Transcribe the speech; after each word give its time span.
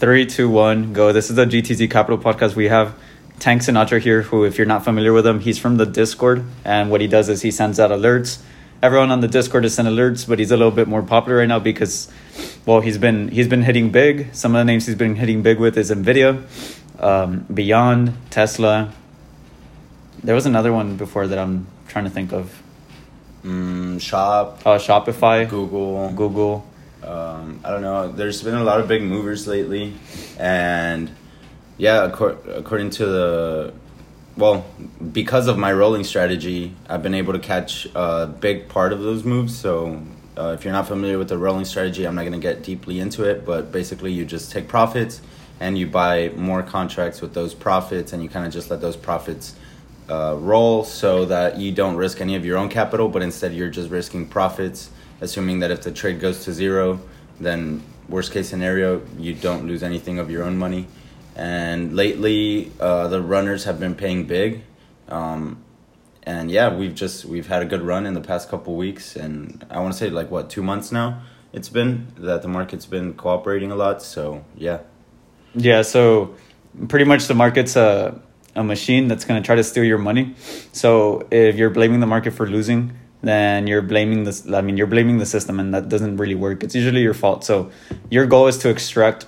Three, 0.00 0.24
two, 0.24 0.48
one, 0.48 0.94
go. 0.94 1.12
This 1.12 1.28
is 1.28 1.36
the 1.36 1.44
GTZ 1.44 1.90
Capital 1.90 2.16
podcast. 2.16 2.56
We 2.56 2.68
have 2.68 2.94
Tank 3.38 3.60
Sinatra 3.60 4.00
here, 4.00 4.22
who, 4.22 4.44
if 4.44 4.56
you're 4.56 4.66
not 4.66 4.82
familiar 4.82 5.12
with 5.12 5.26
him, 5.26 5.40
he's 5.40 5.58
from 5.58 5.76
the 5.76 5.84
Discord. 5.84 6.42
And 6.64 6.90
what 6.90 7.02
he 7.02 7.06
does 7.06 7.28
is 7.28 7.42
he 7.42 7.50
sends 7.50 7.78
out 7.78 7.90
alerts. 7.90 8.40
Everyone 8.82 9.10
on 9.10 9.20
the 9.20 9.28
Discord 9.28 9.66
is 9.66 9.74
sent 9.74 9.86
alerts, 9.86 10.26
but 10.26 10.38
he's 10.38 10.50
a 10.50 10.56
little 10.56 10.70
bit 10.70 10.88
more 10.88 11.02
popular 11.02 11.40
right 11.40 11.48
now 11.48 11.58
because, 11.58 12.10
well, 12.64 12.80
he's 12.80 12.96
been 12.96 13.28
he's 13.28 13.46
been 13.46 13.60
hitting 13.62 13.90
big. 13.90 14.34
Some 14.34 14.54
of 14.54 14.60
the 14.60 14.64
names 14.64 14.86
he's 14.86 14.94
been 14.94 15.16
hitting 15.16 15.42
big 15.42 15.58
with 15.58 15.76
is 15.76 15.90
Nvidia, 15.90 16.46
um, 16.98 17.44
Beyond, 17.52 18.14
Tesla. 18.30 18.94
There 20.24 20.34
was 20.34 20.46
another 20.46 20.72
one 20.72 20.96
before 20.96 21.26
that 21.26 21.38
I'm 21.38 21.66
trying 21.88 22.04
to 22.04 22.10
think 22.10 22.32
of. 22.32 22.62
Mm, 23.44 24.00
Shop, 24.00 24.62
Uh, 24.64 24.78
Shopify, 24.78 25.46
Google. 25.46 26.10
Google. 26.12 26.64
Um, 27.02 27.60
I 27.64 27.70
don't 27.70 27.82
know. 27.82 28.12
There's 28.12 28.42
been 28.42 28.54
a 28.54 28.64
lot 28.64 28.80
of 28.80 28.88
big 28.88 29.02
movers 29.02 29.46
lately, 29.46 29.94
and 30.38 31.10
yeah, 31.78 32.10
accor- 32.10 32.38
according 32.58 32.90
to 32.90 33.06
the 33.06 33.74
well, 34.36 34.64
because 35.12 35.48
of 35.48 35.58
my 35.58 35.72
rolling 35.72 36.04
strategy, 36.04 36.74
I've 36.88 37.02
been 37.02 37.14
able 37.14 37.32
to 37.32 37.38
catch 37.38 37.86
a 37.94 38.26
big 38.26 38.68
part 38.68 38.92
of 38.92 39.00
those 39.00 39.24
moves. 39.24 39.58
So, 39.58 40.02
uh, 40.36 40.54
if 40.58 40.64
you're 40.64 40.72
not 40.72 40.88
familiar 40.88 41.18
with 41.18 41.28
the 41.28 41.36
rolling 41.38 41.64
strategy, 41.64 42.06
I'm 42.06 42.14
not 42.14 42.22
going 42.22 42.32
to 42.32 42.38
get 42.38 42.62
deeply 42.62 43.00
into 43.00 43.24
it, 43.24 43.44
but 43.44 43.72
basically, 43.72 44.12
you 44.12 44.24
just 44.24 44.52
take 44.52 44.68
profits 44.68 45.20
and 45.58 45.76
you 45.76 45.86
buy 45.86 46.30
more 46.36 46.62
contracts 46.62 47.20
with 47.20 47.34
those 47.34 47.54
profits, 47.54 48.12
and 48.12 48.22
you 48.22 48.28
kind 48.28 48.46
of 48.46 48.52
just 48.52 48.70
let 48.70 48.80
those 48.80 48.96
profits 48.96 49.54
uh, 50.08 50.36
roll 50.38 50.84
so 50.84 51.26
that 51.26 51.58
you 51.58 51.70
don't 51.70 51.96
risk 51.96 52.20
any 52.20 52.34
of 52.34 52.44
your 52.44 52.56
own 52.56 52.68
capital, 52.68 53.08
but 53.08 53.22
instead 53.22 53.52
you're 53.52 53.68
just 53.68 53.90
risking 53.90 54.26
profits, 54.26 54.90
assuming 55.20 55.60
that 55.60 55.70
if 55.70 55.82
the 55.82 55.90
trade 55.90 56.20
goes 56.20 56.44
to 56.44 56.52
zero, 56.52 57.00
then 57.38 57.82
worst 58.08 58.32
case 58.32 58.48
scenario, 58.48 59.02
you 59.18 59.34
don't 59.34 59.66
lose 59.66 59.82
anything 59.82 60.18
of 60.18 60.30
your 60.30 60.44
own 60.44 60.58
money. 60.58 60.86
And 61.36 61.94
lately, 61.94 62.72
uh, 62.80 63.08
the 63.08 63.22
runners 63.22 63.64
have 63.64 63.78
been 63.78 63.94
paying 63.94 64.26
big. 64.26 64.62
Um, 65.08 65.62
and 66.22 66.50
yeah, 66.50 66.74
we've 66.74 66.94
just 66.94 67.24
we've 67.24 67.46
had 67.46 67.62
a 67.62 67.64
good 67.64 67.82
run 67.82 68.06
in 68.06 68.14
the 68.14 68.20
past 68.20 68.48
couple 68.50 68.76
weeks, 68.76 69.16
and 69.16 69.64
I 69.70 69.80
want 69.80 69.92
to 69.94 69.98
say 69.98 70.10
like 70.10 70.30
what 70.30 70.50
two 70.50 70.62
months 70.62 70.92
now. 70.92 71.22
It's 71.52 71.68
been 71.68 72.08
that 72.18 72.42
the 72.42 72.48
market's 72.48 72.86
been 72.86 73.14
cooperating 73.14 73.72
a 73.72 73.74
lot. 73.74 74.02
So 74.02 74.44
yeah, 74.56 74.80
Yeah, 75.54 75.82
so 75.82 76.34
pretty 76.88 77.04
much 77.04 77.26
the 77.26 77.34
market's 77.34 77.74
a, 77.76 78.20
a 78.54 78.62
machine 78.62 79.08
that's 79.08 79.24
going 79.24 79.42
to 79.42 79.44
try 79.44 79.56
to 79.56 79.64
steal 79.64 79.84
your 79.84 79.98
money. 79.98 80.34
So 80.72 81.26
if 81.30 81.56
you're 81.56 81.70
blaming 81.70 82.00
the 82.00 82.06
market 82.06 82.32
for 82.32 82.46
losing, 82.46 82.96
then 83.22 83.66
you're 83.66 83.82
blaming 83.82 84.24
this 84.24 84.50
I 84.50 84.60
mean 84.60 84.76
you're 84.76 84.86
blaming 84.86 85.18
the 85.18 85.26
system 85.26 85.60
and 85.60 85.74
that 85.74 85.88
doesn't 85.88 86.16
really 86.16 86.34
work. 86.34 86.62
It's 86.62 86.74
usually 86.74 87.02
your 87.02 87.14
fault. 87.14 87.44
So 87.44 87.70
your 88.10 88.26
goal 88.26 88.46
is 88.46 88.58
to 88.58 88.68
extract 88.68 89.26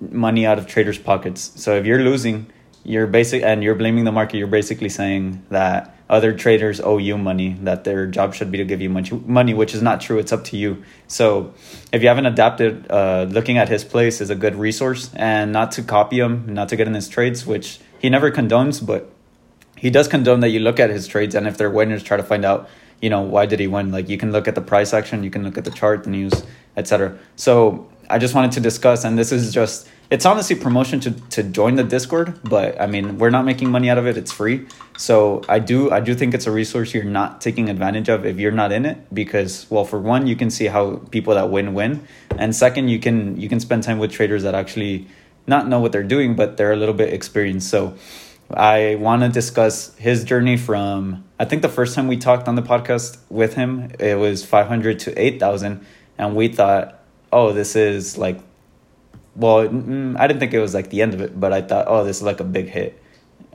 money 0.00 0.46
out 0.46 0.58
of 0.58 0.66
traders' 0.66 0.98
pockets. 0.98 1.52
So 1.56 1.76
if 1.76 1.86
you're 1.86 2.02
losing, 2.02 2.46
you're 2.84 3.06
basic 3.06 3.42
and 3.42 3.64
you're 3.64 3.74
blaming 3.74 4.04
the 4.04 4.12
market, 4.12 4.38
you're 4.38 4.46
basically 4.46 4.88
saying 4.88 5.44
that 5.50 5.96
other 6.08 6.32
traders 6.32 6.80
owe 6.80 6.98
you 6.98 7.18
money, 7.18 7.56
that 7.62 7.82
their 7.82 8.06
job 8.06 8.32
should 8.32 8.52
be 8.52 8.58
to 8.58 8.64
give 8.64 8.80
you 8.80 8.88
much 8.88 9.12
money, 9.12 9.54
which 9.54 9.74
is 9.74 9.82
not 9.82 10.00
true. 10.00 10.18
It's 10.18 10.32
up 10.32 10.44
to 10.44 10.56
you. 10.56 10.84
So 11.08 11.52
if 11.92 12.02
you 12.02 12.08
haven't 12.08 12.26
adapted, 12.26 12.88
uh, 12.88 13.26
looking 13.28 13.58
at 13.58 13.68
his 13.68 13.82
place 13.82 14.20
is 14.20 14.30
a 14.30 14.36
good 14.36 14.54
resource 14.54 15.10
and 15.14 15.52
not 15.52 15.72
to 15.72 15.82
copy 15.82 16.20
him, 16.20 16.54
not 16.54 16.68
to 16.68 16.76
get 16.76 16.86
in 16.86 16.94
his 16.94 17.08
trades, 17.08 17.44
which 17.44 17.80
he 17.98 18.08
never 18.08 18.30
condones, 18.30 18.84
but 18.84 19.10
he 19.76 19.90
does 19.90 20.06
condone 20.06 20.40
that 20.40 20.50
you 20.50 20.60
look 20.60 20.78
at 20.78 20.90
his 20.90 21.08
trades 21.08 21.34
and 21.34 21.46
if 21.48 21.58
they're 21.58 21.70
winners, 21.70 22.04
try 22.04 22.16
to 22.16 22.22
find 22.22 22.44
out, 22.44 22.68
you 23.00 23.10
know, 23.10 23.20
why 23.20 23.46
did 23.46 23.60
he 23.60 23.66
win? 23.66 23.92
Like 23.92 24.08
you 24.08 24.18
can 24.18 24.32
look 24.32 24.48
at 24.48 24.54
the 24.54 24.60
price 24.60 24.92
action, 24.94 25.22
you 25.22 25.30
can 25.30 25.44
look 25.44 25.58
at 25.58 25.64
the 25.64 25.70
chart, 25.70 26.04
the 26.04 26.10
news, 26.10 26.44
etc. 26.76 27.18
So 27.36 27.88
I 28.08 28.18
just 28.18 28.34
wanted 28.34 28.52
to 28.52 28.60
discuss, 28.60 29.04
and 29.04 29.18
this 29.18 29.32
is 29.32 29.52
just 29.52 29.88
it's 30.08 30.24
honestly 30.24 30.54
promotion 30.54 31.00
to 31.00 31.10
to 31.10 31.42
join 31.42 31.74
the 31.74 31.84
Discord, 31.84 32.38
but 32.44 32.80
I 32.80 32.86
mean 32.86 33.18
we're 33.18 33.30
not 33.30 33.44
making 33.44 33.70
money 33.70 33.90
out 33.90 33.98
of 33.98 34.06
it; 34.06 34.16
it's 34.16 34.32
free. 34.32 34.66
So 34.96 35.42
I 35.48 35.58
do 35.58 35.90
I 35.90 36.00
do 36.00 36.14
think 36.14 36.34
it's 36.34 36.46
a 36.46 36.50
resource 36.52 36.94
you're 36.94 37.04
not 37.04 37.40
taking 37.40 37.68
advantage 37.68 38.08
of 38.08 38.24
if 38.24 38.38
you're 38.38 38.52
not 38.52 38.72
in 38.72 38.86
it, 38.86 39.12
because 39.12 39.66
well, 39.70 39.84
for 39.84 40.00
one, 40.00 40.26
you 40.26 40.36
can 40.36 40.50
see 40.50 40.66
how 40.66 40.96
people 41.10 41.34
that 41.34 41.50
win 41.50 41.74
win, 41.74 42.06
and 42.38 42.54
second, 42.54 42.88
you 42.88 42.98
can 42.98 43.38
you 43.40 43.48
can 43.48 43.60
spend 43.60 43.82
time 43.82 43.98
with 43.98 44.12
traders 44.12 44.42
that 44.44 44.54
actually 44.54 45.06
not 45.46 45.68
know 45.68 45.80
what 45.80 45.92
they're 45.92 46.02
doing, 46.02 46.34
but 46.34 46.56
they're 46.56 46.72
a 46.72 46.76
little 46.76 46.94
bit 46.94 47.12
experienced. 47.12 47.68
So 47.68 47.94
I 48.52 48.94
want 48.96 49.22
to 49.22 49.28
discuss 49.28 49.94
his 49.96 50.24
journey 50.24 50.56
from 50.56 51.24
I 51.38 51.44
think 51.44 51.62
the 51.62 51.68
first 51.68 51.94
time 51.94 52.06
we 52.06 52.16
talked 52.16 52.48
on 52.48 52.54
the 52.54 52.62
podcast 52.62 53.18
with 53.28 53.54
him 53.54 53.90
it 53.98 54.18
was 54.18 54.44
500 54.44 54.98
to 55.00 55.20
8000 55.20 55.84
and 56.18 56.36
we 56.36 56.48
thought 56.48 57.00
oh 57.32 57.52
this 57.52 57.74
is 57.74 58.16
like 58.16 58.38
well 59.34 59.68
mm, 59.68 60.18
I 60.18 60.26
didn't 60.28 60.40
think 60.40 60.54
it 60.54 60.60
was 60.60 60.74
like 60.74 60.90
the 60.90 61.02
end 61.02 61.12
of 61.12 61.20
it 61.20 61.38
but 61.38 61.52
I 61.52 61.60
thought 61.60 61.86
oh 61.88 62.04
this 62.04 62.18
is 62.18 62.22
like 62.22 62.40
a 62.40 62.44
big 62.44 62.68
hit. 62.68 63.02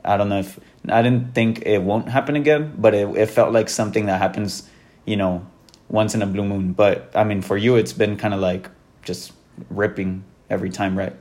I 0.04 0.16
don't 0.16 0.28
know 0.28 0.40
if 0.40 0.60
I 0.88 1.00
didn't 1.00 1.34
think 1.34 1.62
it 1.64 1.82
won't 1.82 2.08
happen 2.08 2.36
again 2.36 2.74
but 2.76 2.94
it 2.94 3.08
it 3.16 3.26
felt 3.26 3.52
like 3.52 3.70
something 3.70 4.06
that 4.06 4.20
happens 4.20 4.68
you 5.06 5.16
know 5.16 5.46
once 5.88 6.14
in 6.14 6.20
a 6.20 6.26
blue 6.26 6.44
moon. 6.44 6.72
But 6.74 7.10
I 7.14 7.24
mean 7.24 7.40
for 7.40 7.56
you 7.56 7.76
it's 7.76 7.94
been 7.94 8.18
kind 8.18 8.34
of 8.34 8.40
like 8.40 8.68
just 9.02 9.32
ripping 9.70 10.24
every 10.50 10.68
time 10.68 10.98
right? 10.98 11.16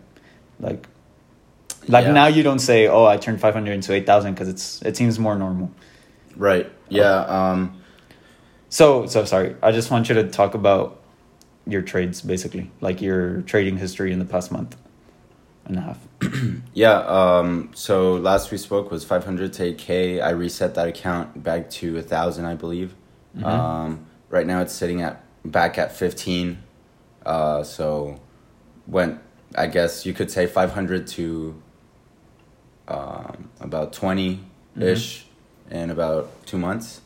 Like 0.60 0.88
like 1.88 2.06
Yeah. 2.06 2.12
now 2.14 2.28
you 2.28 2.44
don't 2.44 2.60
say, 2.60 2.88
"Oh, 2.88 3.06
I 3.06 3.18
turned 3.18 3.40
500 3.42 3.72
into 3.74 3.94
8,000" 3.94 4.34
because 4.34 4.48
it's 4.48 4.82
it 4.84 4.96
seems 4.98 5.18
more 5.20 5.36
normal. 5.36 5.72
right, 6.38 6.72
yeah. 6.90 7.20
Um, 7.26 7.78
So, 8.70 9.06
so 9.06 9.26
sorry. 9.26 9.56
I 9.62 9.72
just 9.74 9.92
want 9.92 10.08
you 10.08 10.16
to 10.16 10.24
talk 10.30 10.54
about 10.54 11.02
your 11.68 11.82
trades 11.82 12.22
basically, 12.22 12.72
like 12.80 13.02
your 13.02 13.42
trading 13.42 13.78
history 13.78 14.12
in 14.14 14.20
the 14.20 14.26
past 14.26 14.50
month 14.52 14.78
and 15.66 15.78
a 15.78 15.82
half. 15.82 16.00
Yeah, 16.74 17.00
um, 17.00 17.72
so 17.76 18.14
last 18.16 18.50
we 18.50 18.58
spoke 18.58 18.90
was 18.92 19.04
500 19.04 19.52
to 19.54 19.64
8K. 19.74 20.22
I 20.22 20.30
reset 20.30 20.74
that 20.76 20.88
account 20.88 21.44
back 21.44 21.70
to 21.82 21.98
a 21.98 22.02
1,000, 22.02 22.46
I 22.46 22.56
believe. 22.56 22.96
Mhm. 23.38 23.44
Um, 23.46 24.06
right 24.30 24.48
now 24.48 24.62
it's 24.62 24.72
sitting 24.74 25.02
at 25.02 25.22
back 25.44 25.78
at 25.78 25.92
15. 25.92 26.60
Uh, 27.26 27.64
so 27.64 28.20
went, 28.88 29.20
I 29.56 29.68
guess 29.68 30.06
you 30.06 30.14
could 30.14 30.32
say 30.32 30.48
500 30.48 31.06
to 31.08 31.62
um, 32.92 33.50
about 33.60 33.94
20 33.94 34.40
ish 34.80 35.26
in 35.70 35.90
about 35.90 36.46
two 36.46 36.58
months, 36.58 37.02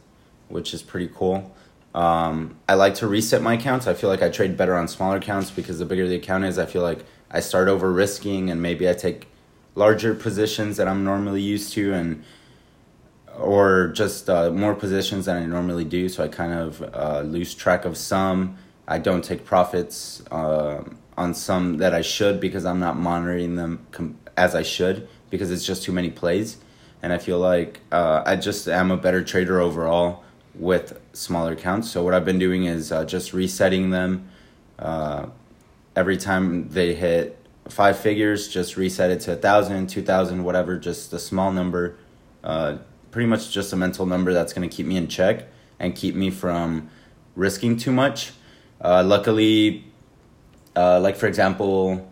which 0.49 0.73
is 0.73 0.81
pretty 0.81 1.09
cool. 1.13 1.53
Um, 1.93 2.57
I 2.67 2.73
like 2.73 2.95
to 2.95 3.07
reset 3.07 3.41
my 3.41 3.53
accounts. 3.53 3.87
I 3.87 3.93
feel 3.93 4.09
like 4.09 4.21
I 4.21 4.29
trade 4.29 4.57
better 4.57 4.75
on 4.75 4.87
smaller 4.87 5.17
accounts 5.17 5.51
because 5.51 5.79
the 5.79 5.85
bigger 5.85 6.07
the 6.07 6.15
account 6.15 6.43
is, 6.43 6.59
I 6.59 6.65
feel 6.65 6.81
like 6.81 7.05
I 7.31 7.39
start 7.39 7.67
over 7.67 7.91
risking 7.91 8.49
and 8.49 8.61
maybe 8.61 8.89
I 8.89 8.93
take 8.93 9.27
larger 9.75 10.13
positions 10.13 10.77
that 10.77 10.87
I'm 10.87 11.03
normally 11.03 11.41
used 11.41 11.73
to 11.73 11.93
and 11.93 12.23
or 13.37 13.89
just 13.89 14.29
uh, 14.29 14.49
more 14.51 14.73
positions 14.73 15.25
than 15.25 15.37
I 15.37 15.45
normally 15.45 15.85
do. 15.85 16.09
So 16.09 16.23
I 16.23 16.27
kind 16.27 16.53
of 16.53 16.81
uh, 16.93 17.21
lose 17.21 17.53
track 17.53 17.85
of 17.85 17.97
some. 17.97 18.57
I 18.87 18.97
don't 18.97 19.23
take 19.23 19.45
profits 19.45 20.23
uh, 20.31 20.83
on 21.17 21.33
some 21.33 21.77
that 21.77 21.93
I 21.93 22.01
should 22.01 22.39
because 22.39 22.65
I'm 22.65 22.79
not 22.79 22.97
monitoring 22.97 23.55
them 23.55 23.85
com- 23.91 24.17
as 24.37 24.55
I 24.55 24.63
should 24.63 25.07
because 25.29 25.51
it's 25.51 25.65
just 25.65 25.83
too 25.83 25.91
many 25.91 26.09
plays. 26.09 26.57
And 27.01 27.13
I 27.13 27.17
feel 27.17 27.39
like 27.39 27.81
uh, 27.91 28.23
I 28.25 28.35
just 28.35 28.67
am 28.67 28.91
a 28.91 28.97
better 28.97 29.23
trader 29.23 29.59
overall 29.59 30.23
with 30.53 30.99
smaller 31.13 31.53
accounts. 31.53 31.91
So 31.91 32.03
what 32.03 32.13
I've 32.13 32.25
been 32.25 32.39
doing 32.39 32.65
is 32.65 32.91
uh, 32.91 33.05
just 33.05 33.33
resetting 33.33 33.91
them 33.91 34.29
uh, 34.79 35.27
every 35.95 36.17
time 36.17 36.69
they 36.69 36.95
hit 36.95 37.37
five 37.69 37.97
figures. 37.99 38.47
Just 38.47 38.77
reset 38.77 39.11
it 39.11 39.19
to 39.21 39.33
a 39.33 39.35
thousand, 39.35 39.87
two 39.87 40.01
thousand, 40.01 40.43
whatever. 40.43 40.77
Just 40.77 41.13
a 41.13 41.19
small 41.19 41.51
number. 41.51 41.97
Uh, 42.43 42.77
pretty 43.11 43.27
much 43.27 43.51
just 43.51 43.73
a 43.73 43.75
mental 43.75 44.05
number 44.05 44.33
that's 44.33 44.53
going 44.53 44.67
to 44.67 44.75
keep 44.75 44.85
me 44.85 44.97
in 44.97 45.07
check 45.07 45.47
and 45.79 45.95
keep 45.95 46.15
me 46.15 46.29
from 46.29 46.89
risking 47.35 47.77
too 47.77 47.91
much. 47.91 48.31
Uh, 48.81 49.03
luckily, 49.03 49.83
uh, 50.75 50.99
like 50.99 51.15
for 51.15 51.27
example, 51.27 52.11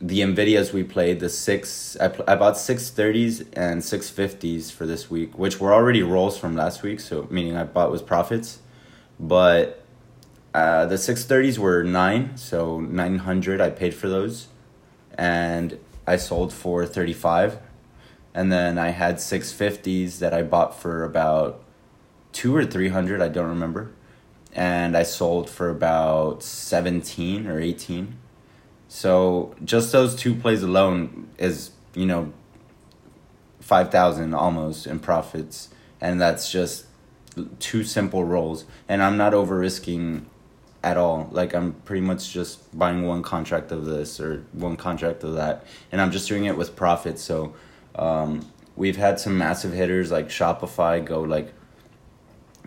the 0.00 0.20
Nvidias 0.20 0.72
we 0.72 0.84
played, 0.84 1.18
the 1.18 1.28
six, 1.28 1.96
I, 2.00 2.06
I 2.26 2.36
bought 2.36 2.56
six 2.56 2.90
thirties 2.90 3.44
and 3.52 3.82
six 3.82 4.08
fifties 4.08 4.70
for 4.70 4.86
this 4.86 5.10
week, 5.10 5.36
which 5.36 5.58
were 5.58 5.74
already 5.74 6.02
rolls 6.02 6.38
from 6.38 6.54
last 6.54 6.82
week. 6.82 7.00
So 7.00 7.26
meaning 7.30 7.56
I 7.56 7.64
bought 7.64 7.90
with 7.90 8.06
profits, 8.06 8.60
but 9.18 9.84
uh, 10.54 10.86
the 10.86 10.98
six 10.98 11.24
thirties 11.24 11.58
were 11.58 11.82
nine, 11.82 12.36
so 12.36 12.80
nine 12.80 13.18
hundred. 13.18 13.60
I 13.60 13.70
paid 13.70 13.92
for 13.92 14.08
those, 14.08 14.46
and 15.16 15.78
I 16.06 16.16
sold 16.16 16.52
for 16.52 16.86
thirty 16.86 17.12
five, 17.12 17.58
and 18.34 18.52
then 18.52 18.78
I 18.78 18.90
had 18.90 19.20
six 19.20 19.52
fifties 19.52 20.20
that 20.20 20.32
I 20.32 20.42
bought 20.42 20.80
for 20.80 21.02
about 21.02 21.60
two 22.32 22.54
or 22.54 22.64
three 22.64 22.88
hundred. 22.90 23.20
I 23.20 23.28
don't 23.28 23.48
remember, 23.48 23.90
and 24.52 24.96
I 24.96 25.02
sold 25.02 25.50
for 25.50 25.70
about 25.70 26.44
seventeen 26.44 27.48
or 27.48 27.58
eighteen. 27.58 28.16
So 28.88 29.54
just 29.64 29.92
those 29.92 30.16
two 30.16 30.34
plays 30.34 30.62
alone 30.62 31.28
is 31.38 31.70
you 31.94 32.06
know 32.06 32.32
five 33.60 33.90
thousand 33.90 34.34
almost 34.34 34.86
in 34.86 34.98
profits, 34.98 35.68
and 36.00 36.20
that's 36.20 36.50
just 36.50 36.86
two 37.60 37.84
simple 37.84 38.24
rolls. 38.24 38.64
And 38.88 39.02
I'm 39.02 39.16
not 39.16 39.34
over 39.34 39.58
risking 39.58 40.26
at 40.82 40.96
all. 40.96 41.28
Like 41.30 41.54
I'm 41.54 41.74
pretty 41.84 42.00
much 42.00 42.32
just 42.32 42.76
buying 42.76 43.06
one 43.06 43.22
contract 43.22 43.72
of 43.72 43.84
this 43.84 44.18
or 44.20 44.44
one 44.52 44.76
contract 44.76 45.22
of 45.22 45.34
that, 45.34 45.66
and 45.92 46.00
I'm 46.00 46.10
just 46.10 46.26
doing 46.26 46.46
it 46.46 46.56
with 46.56 46.74
profit. 46.74 47.18
So 47.18 47.54
um, 47.94 48.50
we've 48.74 48.96
had 48.96 49.20
some 49.20 49.36
massive 49.36 49.72
hitters 49.72 50.10
like 50.10 50.28
Shopify 50.28 51.04
go 51.04 51.20
like 51.20 51.52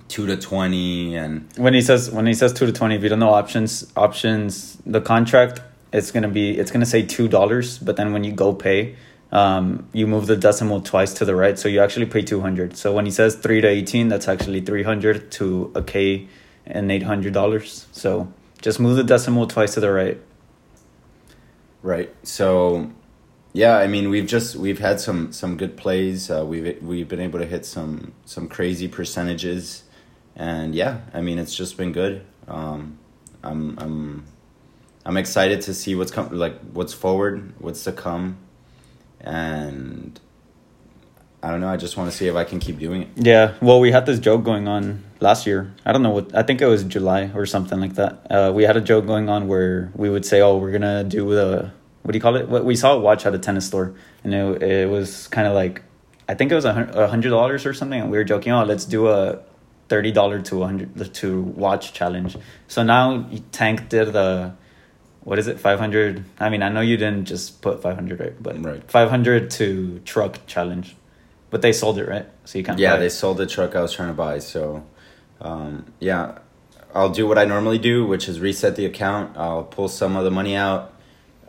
two 0.07 0.27
to 0.27 0.37
twenty, 0.37 1.15
and 1.15 1.49
when 1.55 1.73
he 1.73 1.81
says 1.81 2.11
when 2.11 2.27
he 2.27 2.35
says 2.35 2.53
two 2.53 2.67
to 2.67 2.71
twenty, 2.71 2.95
if 2.95 3.01
you 3.01 3.09
don't 3.09 3.19
know 3.19 3.33
options 3.33 3.91
options, 3.95 4.77
the 4.85 5.01
contract 5.01 5.61
it's 5.91 6.11
gonna 6.11 6.29
be 6.29 6.57
it's 6.57 6.71
gonna 6.71 6.85
say 6.85 7.01
two 7.03 7.27
dollars, 7.27 7.77
but 7.77 7.95
then 7.95 8.13
when 8.13 8.23
you 8.23 8.31
go 8.31 8.53
pay. 8.53 8.95
Um, 9.33 9.87
you 9.93 10.07
move 10.07 10.27
the 10.27 10.35
decimal 10.35 10.81
twice 10.81 11.13
to 11.13 11.23
the 11.23 11.33
right, 11.33 11.57
so 11.57 11.69
you 11.69 11.79
actually 11.79 12.07
pay 12.07 12.21
two 12.21 12.41
hundred. 12.41 12.75
So 12.75 12.91
when 12.91 13.05
he 13.05 13.11
says 13.11 13.35
three 13.35 13.61
to 13.61 13.67
eighteen, 13.67 14.09
that's 14.09 14.27
actually 14.27 14.59
three 14.59 14.83
hundred 14.83 15.31
to 15.31 15.71
a 15.73 15.81
K 15.81 16.27
and 16.65 16.91
eight 16.91 17.03
hundred 17.03 17.31
dollars. 17.31 17.87
So 17.93 18.27
just 18.61 18.77
move 18.77 18.97
the 18.97 19.05
decimal 19.05 19.47
twice 19.47 19.73
to 19.75 19.79
the 19.79 19.89
right. 19.89 20.19
Right. 21.81 22.13
So, 22.23 22.91
yeah, 23.53 23.77
I 23.77 23.87
mean, 23.87 24.09
we've 24.09 24.27
just 24.27 24.57
we've 24.57 24.79
had 24.79 24.99
some 24.99 25.31
some 25.31 25.55
good 25.55 25.77
plays. 25.77 26.29
Uh, 26.29 26.45
we've 26.45 26.83
we've 26.83 27.07
been 27.07 27.21
able 27.21 27.39
to 27.39 27.45
hit 27.45 27.65
some 27.65 28.11
some 28.25 28.49
crazy 28.49 28.89
percentages, 28.89 29.83
and 30.35 30.75
yeah, 30.75 31.01
I 31.13 31.21
mean, 31.21 31.39
it's 31.39 31.55
just 31.55 31.77
been 31.77 31.93
good. 31.93 32.25
Um, 32.49 32.99
I'm 33.43 33.79
I'm 33.79 34.25
I'm 35.05 35.17
excited 35.17 35.61
to 35.61 35.73
see 35.73 35.95
what's 35.95 36.11
come 36.11 36.29
like 36.31 36.59
what's 36.73 36.93
forward, 36.93 37.53
what's 37.59 37.83
to 37.85 37.91
come, 37.91 38.37
and 39.19 40.19
I 41.43 41.49
don't 41.49 41.59
know. 41.59 41.69
I 41.69 41.77
just 41.77 41.97
want 41.97 42.11
to 42.11 42.15
see 42.15 42.27
if 42.27 42.35
I 42.35 42.43
can 42.43 42.59
keep 42.59 42.77
doing 42.77 43.03
it. 43.03 43.09
Yeah, 43.15 43.55
well, 43.61 43.79
we 43.79 43.91
had 43.91 44.05
this 44.05 44.19
joke 44.19 44.43
going 44.43 44.67
on 44.67 45.03
last 45.19 45.47
year. 45.47 45.73
I 45.85 45.91
don't 45.91 46.03
know 46.03 46.11
what. 46.11 46.35
I 46.35 46.43
think 46.43 46.61
it 46.61 46.67
was 46.67 46.83
July 46.83 47.31
or 47.33 47.47
something 47.47 47.79
like 47.79 47.95
that. 47.95 48.27
Uh, 48.29 48.51
we 48.53 48.63
had 48.63 48.77
a 48.77 48.81
joke 48.81 49.07
going 49.07 49.27
on 49.27 49.47
where 49.47 49.91
we 49.95 50.09
would 50.09 50.25
say, 50.25 50.41
"Oh, 50.41 50.57
we're 50.57 50.71
gonna 50.71 51.03
do 51.03 51.27
the 51.33 51.71
what 52.03 52.11
do 52.11 52.17
you 52.17 52.21
call 52.21 52.35
it?" 52.35 52.47
What 52.47 52.63
we 52.63 52.75
saw 52.75 52.93
a 52.93 52.99
watch 52.99 53.25
at 53.25 53.33
a 53.33 53.39
tennis 53.39 53.65
store, 53.65 53.95
and 54.23 54.35
it 54.35 54.61
it 54.61 54.89
was 54.89 55.27
kind 55.29 55.47
of 55.47 55.55
like, 55.55 55.81
I 56.29 56.35
think 56.35 56.51
it 56.51 56.55
was 56.55 56.65
a 56.65 57.07
hundred 57.07 57.29
dollars 57.29 57.65
or 57.65 57.73
something, 57.73 58.01
and 58.01 58.11
we 58.11 58.17
were 58.19 58.23
joking, 58.23 58.51
"Oh, 58.51 58.63
let's 58.63 58.85
do 58.85 59.07
a 59.07 59.39
thirty 59.89 60.11
dollar 60.11 60.41
to 60.43 60.61
hundred 60.61 61.11
to 61.15 61.41
watch 61.41 61.91
challenge." 61.93 62.37
So 62.67 62.83
now 62.83 63.27
Tank 63.51 63.89
did 63.89 64.13
the 64.13 64.53
what 65.23 65.37
is 65.39 65.47
it 65.47 65.59
500 65.59 66.23
i 66.39 66.49
mean 66.49 66.63
i 66.63 66.69
know 66.69 66.81
you 66.81 66.97
didn't 66.97 67.25
just 67.25 67.61
put 67.61 67.81
500 67.81 68.19
right 68.19 68.43
but 68.43 68.63
Right. 68.63 68.83
500 68.89 69.51
to 69.51 69.99
truck 69.99 70.45
challenge 70.47 70.95
but 71.49 71.61
they 71.61 71.73
sold 71.73 71.99
it 71.99 72.07
right 72.07 72.27
so 72.45 72.57
you 72.57 72.63
can't 72.63 72.79
Yeah, 72.79 72.97
they 72.97 73.09
sold 73.09 73.37
the 73.37 73.45
truck 73.45 73.75
I 73.75 73.81
was 73.81 73.93
trying 73.93 74.09
to 74.09 74.13
buy. 74.13 74.39
So, 74.39 74.83
um, 75.39 75.85
yeah, 75.99 76.39
I'll 76.93 77.09
do 77.09 77.27
what 77.27 77.37
I 77.37 77.45
normally 77.45 77.77
do, 77.77 78.05
which 78.05 78.27
is 78.27 78.39
reset 78.39 78.75
the 78.75 78.85
account. 78.85 79.37
I'll 79.37 79.63
pull 79.63 79.87
some 79.87 80.15
of 80.17 80.23
the 80.23 80.31
money 80.31 80.55
out, 80.55 80.93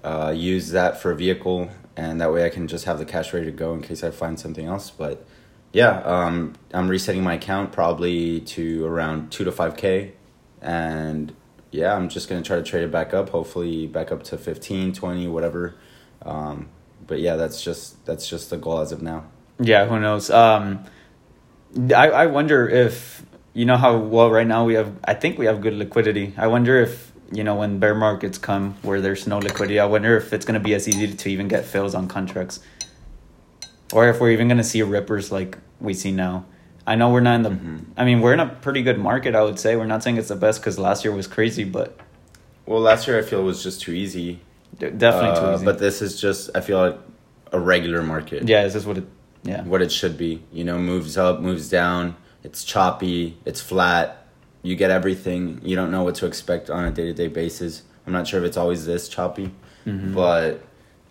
uh, 0.05 0.33
use 0.37 0.71
that 0.71 1.01
for 1.01 1.11
a 1.11 1.17
vehicle, 1.17 1.71
and 1.97 2.21
that 2.21 2.33
way 2.33 2.45
I 2.45 2.51
can 2.51 2.69
just 2.69 2.85
have 2.85 2.99
the 2.99 3.05
cash 3.05 3.33
ready 3.33 3.47
to 3.47 3.53
go 3.53 3.75
in 3.75 3.81
case 3.83 4.05
I 4.05 4.11
find 4.11 4.39
something 4.39 4.67
else. 4.67 4.91
But 4.91 5.25
yeah, 5.73 6.01
um, 6.03 6.55
I'm 6.73 6.89
resetting 6.89 7.23
my 7.25 7.35
account 7.35 7.73
probably 7.73 8.41
to 8.41 8.85
around 8.85 9.33
two 9.33 9.45
to 9.45 9.53
five 9.53 9.77
k, 9.77 10.13
and 10.61 11.35
yeah, 11.73 11.95
I'm 11.97 12.09
just 12.09 12.29
gonna 12.29 12.43
try 12.43 12.57
to 12.57 12.63
trade 12.63 12.85
it 12.85 12.93
back 12.93 13.15
up. 13.15 13.31
Hopefully, 13.31 13.87
back 13.87 14.13
up 14.13 14.23
to 14.25 14.39
15, 14.39 14.93
20, 14.93 15.27
whatever. 15.29 15.75
Um, 16.21 16.69
but 17.07 17.19
yeah, 17.19 17.37
that's 17.37 17.63
just 17.63 18.05
that's 18.05 18.29
just 18.29 18.51
the 18.51 18.59
goal 18.59 18.81
as 18.81 18.93
of 18.93 19.03
now. 19.03 19.25
Yeah, 19.59 19.87
who 19.87 19.99
knows? 19.99 20.31
Um, 20.31 20.85
I 21.95 22.11
I 22.11 22.27
wonder 22.27 22.69
if 22.69 23.25
you 23.55 23.65
know 23.65 23.77
how 23.79 23.97
well 23.97 24.31
right 24.31 24.47
now 24.47 24.65
we 24.65 24.75
have. 24.75 24.93
I 25.05 25.15
think 25.15 25.39
we 25.39 25.47
have 25.47 25.61
good 25.63 25.75
liquidity. 25.75 26.35
I 26.37 26.47
wonder 26.47 26.81
if 26.81 27.11
you 27.33 27.43
know 27.43 27.55
when 27.55 27.79
bear 27.79 27.95
markets 27.95 28.37
come 28.37 28.75
where 28.83 29.01
there's 29.01 29.27
no 29.27 29.39
liquidity. 29.39 29.81
I 29.81 29.87
wonder 29.87 30.17
if 30.17 30.33
it's 30.33 30.45
gonna 30.45 30.61
be 30.61 30.75
as 30.75 30.87
easy 30.87 31.13
to 31.13 31.29
even 31.31 31.49
get 31.49 31.65
fills 31.65 31.95
on 31.95 32.07
contracts, 32.07 32.61
or 33.93 34.09
if 34.09 34.21
we're 34.21 34.31
even 34.31 34.47
gonna 34.47 34.65
see 34.65 34.83
rippers 34.83 35.33
like 35.33 35.57
we 35.81 35.95
see 35.95 36.13
now. 36.13 36.45
I 36.87 36.97
know 36.97 37.11
we're 37.11 37.21
not 37.21 37.35
in 37.37 37.43
the. 37.43 37.51
Mhm. 37.51 37.85
I 37.97 38.05
mean, 38.05 38.21
we're 38.21 38.33
in 38.33 38.41
a 38.41 38.47
pretty 38.47 38.83
good 38.83 38.99
market. 38.99 39.35
I 39.35 39.43
would 39.43 39.59
say 39.59 39.77
we're 39.77 39.87
not 39.87 40.03
saying 40.03 40.17
it's 40.17 40.29
the 40.29 40.37
best 40.37 40.61
because 40.61 40.79
last 40.79 41.05
year 41.05 41.15
was 41.15 41.27
crazy, 41.27 41.65
but 41.65 41.97
Well, 42.67 42.81
last 42.81 43.07
year 43.07 43.19
I 43.19 43.23
feel 43.23 43.43
was 43.43 43.63
just 43.63 43.81
too 43.81 43.93
easy. 43.93 44.41
de- 44.79 44.91
definitely 44.91 45.39
too 45.39 45.47
Uh, 45.47 45.55
easy. 45.57 45.65
But 45.65 45.79
this 45.79 46.01
is 46.03 46.21
just 46.21 46.51
I 46.55 46.61
feel 46.61 46.79
like 46.79 46.99
a 47.53 47.61
regular 47.61 48.03
market. 48.03 48.49
yeah, 48.49 48.65
this 48.65 48.75
is 48.75 48.87
what 48.87 48.99
it. 48.99 49.05
Yeah, 49.45 49.63
What 49.65 49.83
it 49.83 49.91
should 49.91 50.17
be. 50.17 50.41
You 50.53 50.63
know, 50.65 50.79
moves 50.79 51.19
up, 51.19 51.41
moves 51.41 51.69
down. 51.69 52.15
It's 52.45 52.63
choppy. 52.65 53.37
It's 53.45 53.61
flat. 53.61 54.27
You 54.63 54.77
get 54.77 54.91
everything. 54.93 55.61
You 55.65 55.75
don't 55.77 55.91
know 55.91 56.05
what 56.05 56.15
to 56.17 56.27
expect 56.27 56.71
on 56.71 56.85
a 56.85 56.91
day 56.93 57.05
to 57.07 57.13
day 57.13 57.27
basis. 57.29 57.83
I'm 58.07 58.13
not 58.13 58.27
sure 58.29 58.39
if 58.41 58.47
it's 58.47 58.57
always 58.57 58.87
this 58.87 59.09
choppy, 59.09 59.51
Mhm. 59.87 60.15
but 60.15 60.61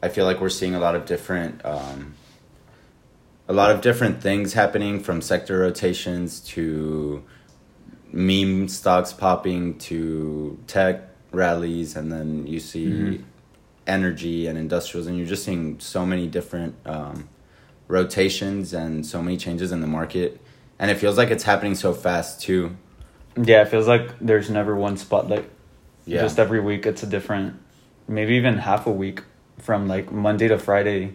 I 0.01 0.07
feel 0.09 0.25
like 0.25 0.39
we're 0.41 0.50
seeing 0.50 0.75
a 0.75 0.79
lot 0.79 0.95
of 0.95 1.06
different. 1.06 1.62
Um, 1.65 2.13
a 3.51 3.53
lot 3.53 3.69
of 3.69 3.81
different 3.81 4.21
things 4.21 4.53
happening 4.53 4.98
from 5.01 5.21
sector 5.21 5.59
rotations 5.59 6.39
to 6.39 7.21
meme 8.13 8.69
stocks 8.69 9.12
popping 9.12 9.77
to 9.77 10.57
tech 10.68 11.01
rallies 11.33 11.98
and 11.98 12.09
then 12.12 12.48
you 12.48 12.59
see 12.62 12.86
Mhm. 12.88 13.21
energy 13.88 14.48
and 14.48 14.57
industrials 14.57 15.06
and 15.07 15.18
you're 15.18 15.27
just 15.27 15.44
seeing 15.44 15.77
so 15.80 16.06
many 16.06 16.27
different 16.27 16.75
um, 16.86 17.27
rotations 17.89 18.74
and 18.74 19.06
so 19.06 19.21
many 19.21 19.36
changes 19.36 19.71
in 19.74 19.81
the 19.81 19.88
market 19.88 20.39
and 20.80 20.89
it 20.89 20.95
feels 20.95 21.18
like 21.18 21.30
it's 21.30 21.44
happening 21.44 21.75
so 21.75 21.94
fast 21.94 22.42
too 22.42 22.71
yeah. 23.38 23.62
It 23.62 23.69
feels 23.69 23.88
like 23.88 24.12
there's 24.19 24.50
never 24.50 24.75
one 24.75 24.98
spotlight. 24.98 25.48
yeah 26.06 26.21
Just 26.21 26.38
every 26.38 26.59
week 26.59 26.86
it's 26.86 27.01
a 27.03 27.07
different, 27.07 27.56
maybe 28.07 28.33
even 28.36 28.57
half 28.57 28.88
a 28.88 28.92
week 28.92 29.24
from 29.57 29.88
like 29.88 30.12
Monday 30.12 30.50
to 30.50 30.57
Friday, 30.57 31.13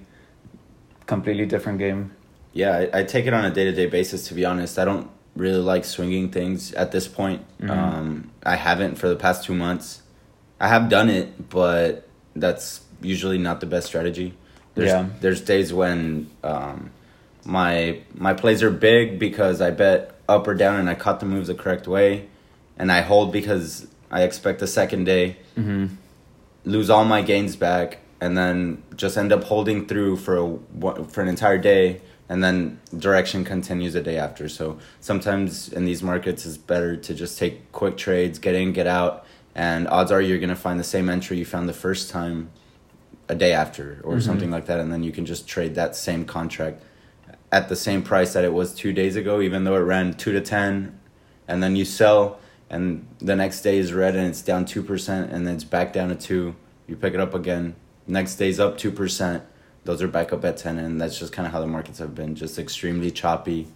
completely 1.06 1.44
different 1.44 1.78
game. 1.78 2.12
Yeah 2.60 2.72
I, 2.92 3.00
I 3.00 3.02
take 3.04 3.24
it 3.26 3.34
on 3.38 3.44
a 3.44 3.50
day-to-day 3.58 3.86
basis 3.98 4.20
to 4.28 4.34
be 4.34 4.44
honest 4.50 4.78
i 4.78 4.84
don't 4.90 5.08
really 5.44 5.64
like 5.72 5.84
swinging 5.84 6.26
things 6.38 6.72
at 6.82 6.88
this 6.94 7.06
point 7.18 7.40
Mhm. 7.60 7.70
um, 7.76 8.30
i 8.54 8.56
haven't 8.68 8.94
for 9.00 9.08
the 9.14 9.16
past 9.24 9.38
two 9.46 9.54
months 9.66 9.86
i 10.60 10.68
have 10.74 10.84
done 10.88 11.08
it 11.10 11.28
but 11.58 11.90
that's 12.44 12.80
usually 13.02 13.38
not 13.48 13.56
the 13.60 13.66
best 13.74 13.86
strategy 13.92 14.28
there's, 14.74 14.88
Yeah. 14.94 15.06
there's 15.22 15.40
days 15.54 15.68
when 15.80 16.30
um, 16.52 16.78
my 17.44 18.00
my 18.26 18.32
plays 18.42 18.62
are 18.66 18.70
big 18.70 19.18
because 19.18 19.60
i 19.60 19.70
bet 19.84 19.98
up 20.34 20.46
or 20.50 20.54
down 20.64 20.74
and 20.80 20.88
i 20.90 20.94
caught 21.04 21.18
the 21.20 21.26
moves 21.34 21.48
the 21.48 21.54
correct 21.64 21.86
way 21.96 22.08
and 22.78 22.90
i 22.90 23.00
hold 23.10 23.32
because 23.40 23.86
i 24.10 24.22
expect 24.28 24.56
the 24.60 24.66
second 24.80 25.04
day 25.04 25.26
Mm-hmm. 25.58 25.86
lose 26.74 26.88
all 26.90 27.04
my 27.16 27.22
gains 27.32 27.54
back 27.56 27.88
and 28.20 28.36
then 28.40 28.82
just 29.02 29.16
end 29.22 29.30
up 29.36 29.44
holding 29.44 29.86
through 29.86 30.16
for 30.24 30.34
a, 30.38 31.04
for 31.12 31.20
an 31.24 31.28
entire 31.28 31.58
day 31.72 32.00
and 32.28 32.42
then 32.42 32.80
direction 32.98 33.44
continues 33.44 33.92
the 33.92 34.00
day 34.02 34.16
after. 34.18 34.48
So 34.48 34.78
sometimes 35.00 35.72
in 35.72 35.84
these 35.84 36.02
markets 36.02 36.44
it's 36.46 36.56
better 36.56 36.96
to 36.96 37.14
just 37.14 37.38
take 37.38 37.70
quick 37.72 37.96
trades 37.96 38.38
get 38.38 38.54
in 38.54 38.72
get 38.72 38.86
out 38.86 39.24
and 39.54 39.86
odds 39.88 40.10
are 40.12 40.20
you're 40.20 40.38
going 40.38 40.48
to 40.50 40.56
find 40.56 40.78
the 40.78 40.84
same 40.84 41.08
entry 41.08 41.38
you 41.38 41.44
found 41.44 41.68
the 41.68 41.72
first 41.72 42.10
time 42.10 42.50
a 43.28 43.34
day 43.34 43.52
after 43.52 44.00
or 44.04 44.16
Mhm. 44.16 44.22
something 44.22 44.50
like 44.50 44.66
that 44.66 44.78
and 44.80 44.92
then 44.92 45.02
you 45.02 45.12
can 45.12 45.24
just 45.24 45.46
trade 45.48 45.74
that 45.76 45.96
same 45.96 46.24
contract 46.24 46.82
at 47.52 47.68
the 47.68 47.76
same 47.76 48.02
price 48.02 48.32
that 48.34 48.44
it 48.44 48.52
was 48.52 48.74
two 48.74 48.92
days 48.92 49.16
ago 49.16 49.40
even 49.40 49.64
though 49.64 49.76
it 49.76 49.80
ran 49.80 50.12
2 50.14 50.32
to 50.32 50.40
10 50.40 50.92
and 51.48 51.62
then 51.62 51.74
you 51.76 51.84
sell 51.84 52.38
and 52.68 53.06
the 53.18 53.36
next 53.36 53.62
day 53.62 53.78
is 53.78 53.92
red 53.92 54.16
and 54.16 54.26
it's 54.26 54.42
down 54.42 54.64
2% 54.64 55.32
and 55.32 55.46
then 55.46 55.54
it's 55.54 55.64
back 55.64 55.92
down 55.92 56.08
to 56.08 56.14
2 56.16 56.54
you 56.88 56.96
pick 56.96 57.14
it 57.14 57.20
up 57.20 57.34
again. 57.34 57.74
Next 58.06 58.36
day's 58.36 58.60
up 58.60 58.78
2% 58.78 59.42
those 59.86 60.02
are 60.02 60.08
back 60.08 60.32
up 60.32 60.44
at 60.44 60.56
10 60.56 60.78
and 60.78 61.00
that's 61.00 61.18
just 61.18 61.32
kind 61.32 61.46
of 61.46 61.52
how 61.52 61.60
the 61.60 61.66
markets 61.66 61.98
have 61.98 62.14
been 62.14 62.34
just 62.34 62.58
extremely 62.58 63.10
choppy 63.10 63.68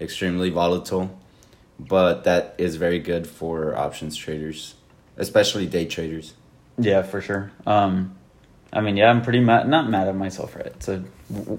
extremely 0.00 0.50
volatile 0.50 1.18
but 1.78 2.24
that 2.24 2.54
is 2.58 2.76
very 2.76 2.98
good 2.98 3.26
for 3.26 3.76
options 3.76 4.16
traders 4.16 4.74
especially 5.16 5.66
day 5.66 5.84
traders 5.84 6.34
Yeah, 6.78 7.02
for 7.02 7.20
sure. 7.20 7.50
Um, 7.66 8.16
I 8.72 8.80
mean, 8.80 8.96
yeah, 8.96 9.10
I'm 9.10 9.22
pretty 9.22 9.40
mad. 9.40 9.68
Not 9.68 9.90
mad 9.90 10.08
at 10.08 10.16
myself, 10.16 10.56
right? 10.56 10.66
It's 10.66 10.88
a, 10.88 11.04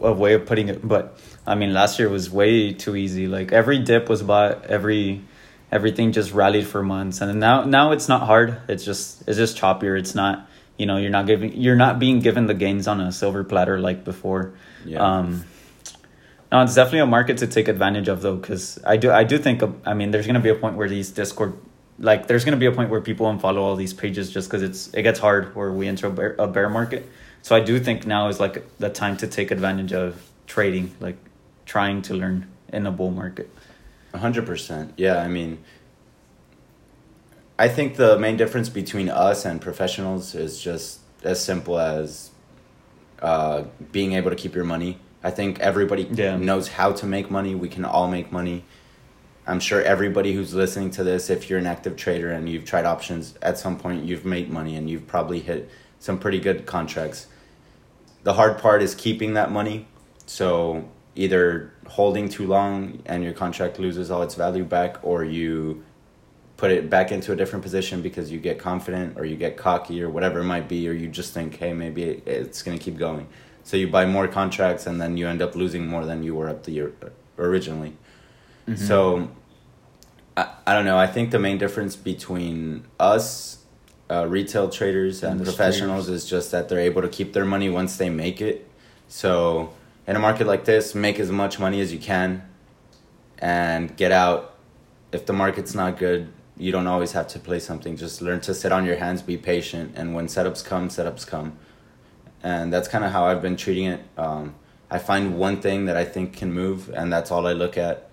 a 0.01 0.13
way 0.13 0.34
of 0.34 0.46
putting 0.46 0.70
it. 0.70 0.86
But 0.88 1.20
I 1.46 1.55
mean, 1.55 1.74
last 1.74 2.00
year 2.00 2.10
was 2.10 2.29
way 2.29 2.74
too 2.74 2.96
easy. 2.96 3.27
Like 3.27 3.51
every 3.51 3.79
dip 3.79 4.10
was 4.10 4.24
bought. 4.24 4.65
Every 4.65 5.22
everything 5.72 6.12
just 6.12 6.31
rallied 6.34 6.65
for 6.65 6.81
months, 6.81 7.22
and 7.22 7.39
now 7.39 7.65
now 7.65 7.91
it's 7.91 8.08
not 8.08 8.22
hard. 8.24 8.58
It's 8.67 8.84
just 8.84 9.27
it's 9.27 9.38
just 9.38 9.58
choppier. 9.58 10.00
It's 10.00 10.15
not 10.15 10.50
you 10.81 10.88
know 10.88 10.97
you're 10.97 11.11
not 11.11 11.27
giving 11.27 11.53
you're 11.53 11.75
not 11.75 12.00
being 12.00 12.19
given 12.19 12.47
the 12.47 12.55
gains 12.55 12.88
on 12.88 13.00
a 13.00 13.11
silver 13.11 13.43
platter 13.43 13.79
like 13.79 14.03
before. 14.03 14.53
Yeah. 14.83 15.00
Um, 15.05 15.45
no, 16.51 16.63
it's 16.63 16.73
definitely 16.73 17.00
a 17.00 17.05
market 17.05 17.38
to 17.38 17.47
take 17.47 17.67
advantage 17.67 18.07
of 18.07 18.23
though, 18.23 18.35
because 18.35 18.79
I 18.83 18.97
do 18.97 19.11
I 19.11 19.23
do 19.23 19.38
think 19.38 19.61
I 19.85 19.93
mean 19.93 20.09
there's 20.09 20.25
gonna 20.25 20.39
be 20.39 20.50
a 20.50 20.55
point 20.55 20.75
where 20.77 20.89
these 20.89 21.11
Discord 21.11 21.53
like 22.00 22.25
there's 22.27 22.43
gonna 22.43 22.57
be 22.57 22.65
a 22.65 22.71
point 22.71 22.89
where 22.89 23.00
people 23.00 23.27
unfollow 23.27 23.59
all 23.59 23.75
these 23.75 23.93
pages 23.93 24.31
just 24.31 24.50
because 24.50 24.63
it's 24.63 24.91
it 24.95 25.03
gets 25.03 25.19
hard 25.19 25.55
where 25.55 25.71
we 25.71 25.88
enter 25.88 26.07
a 26.07 26.11
bear, 26.11 26.35
a 26.39 26.47
bear 26.47 26.67
market. 26.67 27.07
So 27.43 27.55
I 27.55 27.59
do 27.59 27.79
think 27.79 28.07
now 28.07 28.27
is 28.27 28.39
like 28.39 28.65
the 28.79 28.89
time 28.89 29.17
to 29.17 29.27
take 29.27 29.51
advantage 29.51 29.93
of 29.93 30.29
trading, 30.47 30.95
like 31.00 31.17
trying 31.65 32.01
to 32.03 32.15
learn 32.15 32.47
in 32.73 32.88
a 32.88 32.91
bull 32.91 33.11
market. 33.11 33.50
A 34.13 34.17
hundred 34.17 34.47
percent. 34.47 34.93
Yeah, 34.97 35.17
I 35.21 35.27
mean, 35.27 35.63
I 37.62 37.68
think 37.68 37.96
the 37.96 38.18
main 38.18 38.38
difference 38.38 38.70
between 38.70 39.08
us 39.08 39.46
and 39.46 39.62
professionals 39.62 40.34
is 40.34 40.60
just 40.60 41.01
as 41.24 41.46
simple 41.46 41.77
as 41.80 42.32
uh, 43.22 43.65
being 43.91 44.13
able 44.13 44.32
to 44.32 44.36
keep 44.36 44.56
your 44.56 44.63
money. 44.63 44.98
I 45.24 45.30
think 45.30 45.60
everybody 45.60 46.10
Yeah. 46.12 46.38
knows 46.38 46.70
how 46.70 46.91
to 46.94 47.06
make 47.06 47.30
money. 47.30 47.53
We 47.53 47.70
can 47.70 47.86
all 47.86 48.08
make 48.08 48.32
money. 48.32 48.65
I'm 49.46 49.60
sure 49.60 49.80
everybody 49.80 50.34
who's 50.34 50.56
listening 50.56 50.89
to 50.98 51.03
this, 51.03 51.30
if 51.30 51.51
you're 51.51 51.60
an 51.60 51.68
active 51.68 51.96
trader 51.96 52.32
and 52.32 52.50
you've 52.50 52.65
tried 52.65 52.86
options, 52.86 53.36
at 53.44 53.60
some 53.60 53.77
point 53.77 54.06
you've 54.06 54.25
made 54.25 54.50
money 54.50 54.75
and 54.75 54.89
you've 54.89 55.06
probably 55.06 55.39
hit 55.39 55.70
some 56.00 56.18
pretty 56.18 56.39
good 56.39 56.65
contracts. 56.65 57.27
The 58.24 58.34
hard 58.34 58.58
part 58.58 58.82
is 58.82 58.96
keeping 58.96 59.36
that 59.36 59.51
money. 59.51 59.88
So 60.25 60.86
either 61.15 61.72
holding 61.86 62.27
too 62.27 62.48
long 62.48 63.03
and 63.06 63.24
your 63.24 63.34
contract 63.34 63.77
loses 63.77 64.10
all 64.10 64.24
its 64.24 64.34
value 64.34 64.63
back, 64.63 64.98
or 65.03 65.24
you 65.24 65.84
put 66.62 66.70
it 66.70 66.91
back 66.91 67.12
into 67.12 67.32
a 67.32 67.36
different 67.36 67.63
position 67.63 68.03
because 68.03 68.32
you 68.32 68.39
get 68.39 68.60
confident 68.60 69.18
or 69.18 69.25
you 69.25 69.36
get 69.36 69.58
cocky 69.58 70.00
or 70.03 70.12
whatever 70.12 70.41
it 70.41 70.44
might 70.44 70.68
be, 70.68 70.88
or 70.88 70.91
you 70.91 71.08
just 71.08 71.34
think, 71.34 71.58
hey, 71.58 71.74
maybe 71.74 72.03
it's 72.03 72.62
going 72.62 72.77
to 72.77 72.84
keep 72.84 72.98
going. 73.00 73.27
So 73.63 73.77
you 73.77 73.88
buy 73.88 74.06
more 74.06 74.27
contracts 74.27 74.86
and 74.86 75.01
then 75.01 75.18
you 75.18 75.27
end 75.27 75.41
up 75.41 75.56
losing 75.56 75.88
more 75.88 76.06
than 76.06 76.22
you 76.22 76.36
were 76.36 76.48
up 76.50 76.62
the 76.62 76.72
year 76.72 76.94
originally. 77.39 77.94
So 78.75 79.32
I, 80.38 80.53
I 80.68 80.74
don't 80.75 80.86
know. 80.86 81.00
I 81.00 81.08
think 81.08 81.32
the 81.32 81.39
main 81.39 81.58
difference 81.58 81.96
between 81.96 82.86
us, 83.00 83.65
uh, 84.12 84.27
retail 84.27 84.70
traders, 84.70 85.24
and 85.24 85.39
professionals 85.44 86.10
is 86.10 86.30
just 86.30 86.51
that 86.51 86.70
they're 86.70 86.86
able 86.91 87.01
to 87.01 87.10
keep 87.10 87.34
their 87.34 87.44
money 87.44 87.72
once 87.72 87.98
they 87.98 88.12
make 88.12 88.39
it. 88.39 88.70
So 89.08 89.74
in 90.06 90.15
a 90.15 90.20
market 90.20 90.46
like 90.46 90.65
this, 90.65 90.94
make 90.94 91.20
as 91.20 91.32
much 91.32 91.58
money 91.58 91.82
as 91.82 91.91
you 91.91 91.98
can 91.98 92.44
and 93.39 93.98
get 93.98 94.12
out. 94.12 94.53
If 95.12 95.25
the 95.25 95.34
market's 95.34 95.74
not 95.74 95.98
good, 95.98 96.32
you 96.58 96.72
don't 96.72 96.88
always 96.88 97.13
have 97.13 97.27
to 97.29 97.39
play 97.39 97.60
something. 97.60 97.96
Just 97.98 98.22
learn 98.22 98.41
to 98.41 98.53
sit 98.53 98.72
on 98.72 98.86
your 98.86 98.98
hands, 98.98 99.22
be 99.22 99.38
patient, 99.38 99.93
and 99.96 100.13
when 100.13 100.27
setups 100.27 100.63
come, 100.63 100.89
setups 100.89 101.25
come. 101.25 101.58
And 102.43 102.72
that's 102.72 102.88
kind 102.88 103.03
of 103.03 103.12
how 103.12 103.25
I've 103.25 103.41
been 103.41 103.55
treating 103.55 103.86
it. 103.86 104.01
Um, 104.17 104.55
I 104.89 105.00
find 105.00 105.38
one 105.38 105.62
thing 105.62 105.86
that 105.86 105.96
I 105.96 106.03
think 106.03 106.34
can 106.34 106.51
move, 106.51 106.89
and 106.89 107.12
that's 107.12 107.31
all 107.31 107.48
I 107.48 107.53
look 107.53 107.77
at, 107.77 108.10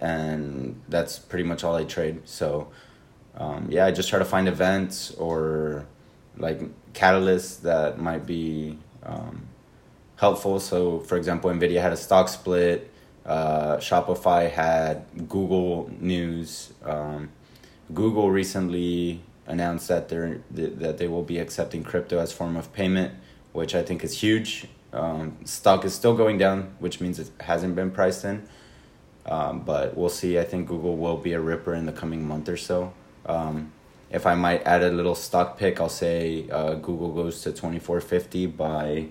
and 0.00 0.80
that's 0.88 1.18
pretty 1.18 1.44
much 1.44 1.62
all 1.64 1.74
I 1.74 1.84
trade. 1.84 2.22
So, 2.24 2.68
um, 3.36 3.66
yeah, 3.70 3.86
I 3.86 3.90
just 3.90 4.08
try 4.08 4.18
to 4.18 4.24
find 4.24 4.48
events 4.48 5.10
or 5.12 5.86
like 6.38 6.60
catalysts 6.92 7.60
that 7.62 7.98
might 7.98 8.26
be 8.26 8.78
um, 9.02 9.46
helpful. 10.16 10.58
So, 10.60 11.00
for 11.00 11.16
example, 11.16 11.50
Nvidia 11.50 11.80
had 11.80 11.92
a 11.92 11.96
stock 11.96 12.28
split. 12.28 12.90
Uh, 13.24 13.76
Shopify 13.76 14.50
had 14.50 15.04
Google 15.28 15.90
News. 16.00 16.72
Um, 16.84 17.30
Google 17.92 18.30
recently 18.30 19.22
announced 19.46 19.88
that 19.88 20.08
they're 20.08 20.40
that 20.50 20.98
they 20.98 21.08
will 21.08 21.22
be 21.22 21.38
accepting 21.38 21.84
crypto 21.84 22.18
as 22.18 22.32
form 22.32 22.56
of 22.56 22.72
payment, 22.72 23.14
which 23.52 23.74
I 23.74 23.82
think 23.82 24.02
is 24.02 24.20
huge. 24.20 24.66
Um, 24.92 25.36
stock 25.44 25.84
is 25.84 25.94
still 25.94 26.16
going 26.16 26.38
down, 26.38 26.74
which 26.78 27.00
means 27.00 27.18
it 27.18 27.30
hasn't 27.40 27.76
been 27.76 27.90
priced 27.90 28.24
in. 28.24 28.48
Um, 29.26 29.60
but 29.60 29.96
we'll 29.96 30.08
see. 30.08 30.38
I 30.38 30.44
think 30.44 30.68
Google 30.68 30.96
will 30.96 31.16
be 31.16 31.32
a 31.32 31.40
ripper 31.40 31.74
in 31.74 31.86
the 31.86 31.92
coming 31.92 32.26
month 32.26 32.48
or 32.48 32.56
so. 32.56 32.92
Um, 33.26 33.72
if 34.10 34.24
I 34.24 34.34
might 34.34 34.64
add 34.64 34.82
a 34.82 34.90
little 34.90 35.16
stock 35.16 35.58
pick, 35.58 35.80
I'll 35.80 35.88
say 35.88 36.48
uh, 36.50 36.74
Google 36.74 37.12
goes 37.12 37.42
to 37.42 37.52
twenty 37.52 37.80
four 37.80 38.00
fifty 38.00 38.46
by 38.46 39.08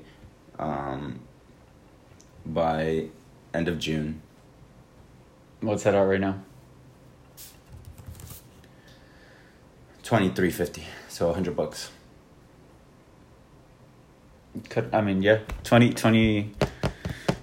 um, 0.58 1.20
by 2.46 3.08
end 3.54 3.68
of 3.68 3.78
June. 3.78 4.22
What's 5.60 5.84
that 5.84 5.96
out 5.96 6.08
right 6.08 6.22
now? 6.22 6.42
Twenty 10.06 10.30
three 10.30 10.52
fifty, 10.52 10.84
so 11.10 11.34
hundred 11.34 11.56
bucks. 11.56 11.90
Could, 14.70 14.94
I 14.94 15.02
mean, 15.02 15.22
yeah, 15.22 15.40
20, 15.66 15.92
20 15.94 16.52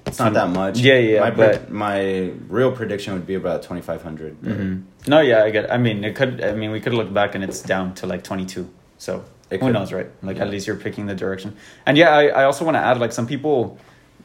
It's 0.06 0.18
not 0.18 0.32
that 0.32 0.48
much. 0.48 0.78
Yeah, 0.78 0.94
yeah, 0.94 1.20
My 1.20 1.30
but- 1.30 1.70
my 1.70 2.32
real 2.48 2.72
prediction 2.72 3.12
would 3.14 3.26
be 3.26 3.34
about 3.34 3.62
twenty 3.62 3.82
five 3.82 4.02
hundred. 4.02 4.40
Mhm. 4.40 4.84
No, 5.08 5.20
yeah, 5.20 5.42
I 5.42 5.50
get. 5.50 5.70
I 5.72 5.76
mean, 5.78 6.04
it 6.04 6.14
could. 6.14 6.42
I 6.42 6.52
mean, 6.52 6.70
we 6.70 6.80
could 6.80 6.94
look 6.94 7.12
back 7.12 7.34
and 7.34 7.42
it's 7.44 7.60
down 7.62 7.94
to 7.94 8.06
like 8.06 8.22
twenty 8.22 8.46
two. 8.46 8.68
So 8.98 9.24
It 9.50 9.58
who 9.60 9.66
could. 9.66 9.72
knows, 9.74 9.92
right? 9.92 10.08
Like 10.22 10.36
Yeah. 10.36 10.44
at 10.44 10.50
least 10.50 10.66
you're 10.66 10.76
picking 10.76 11.06
the 11.06 11.14
direction. 11.14 11.56
And 11.84 11.98
yeah, 11.98 12.10
I, 12.10 12.26
I 12.28 12.44
also 12.44 12.64
want 12.64 12.76
to 12.76 12.80
add 12.80 12.98
like 13.00 13.12
some 13.12 13.26
people, 13.26 13.78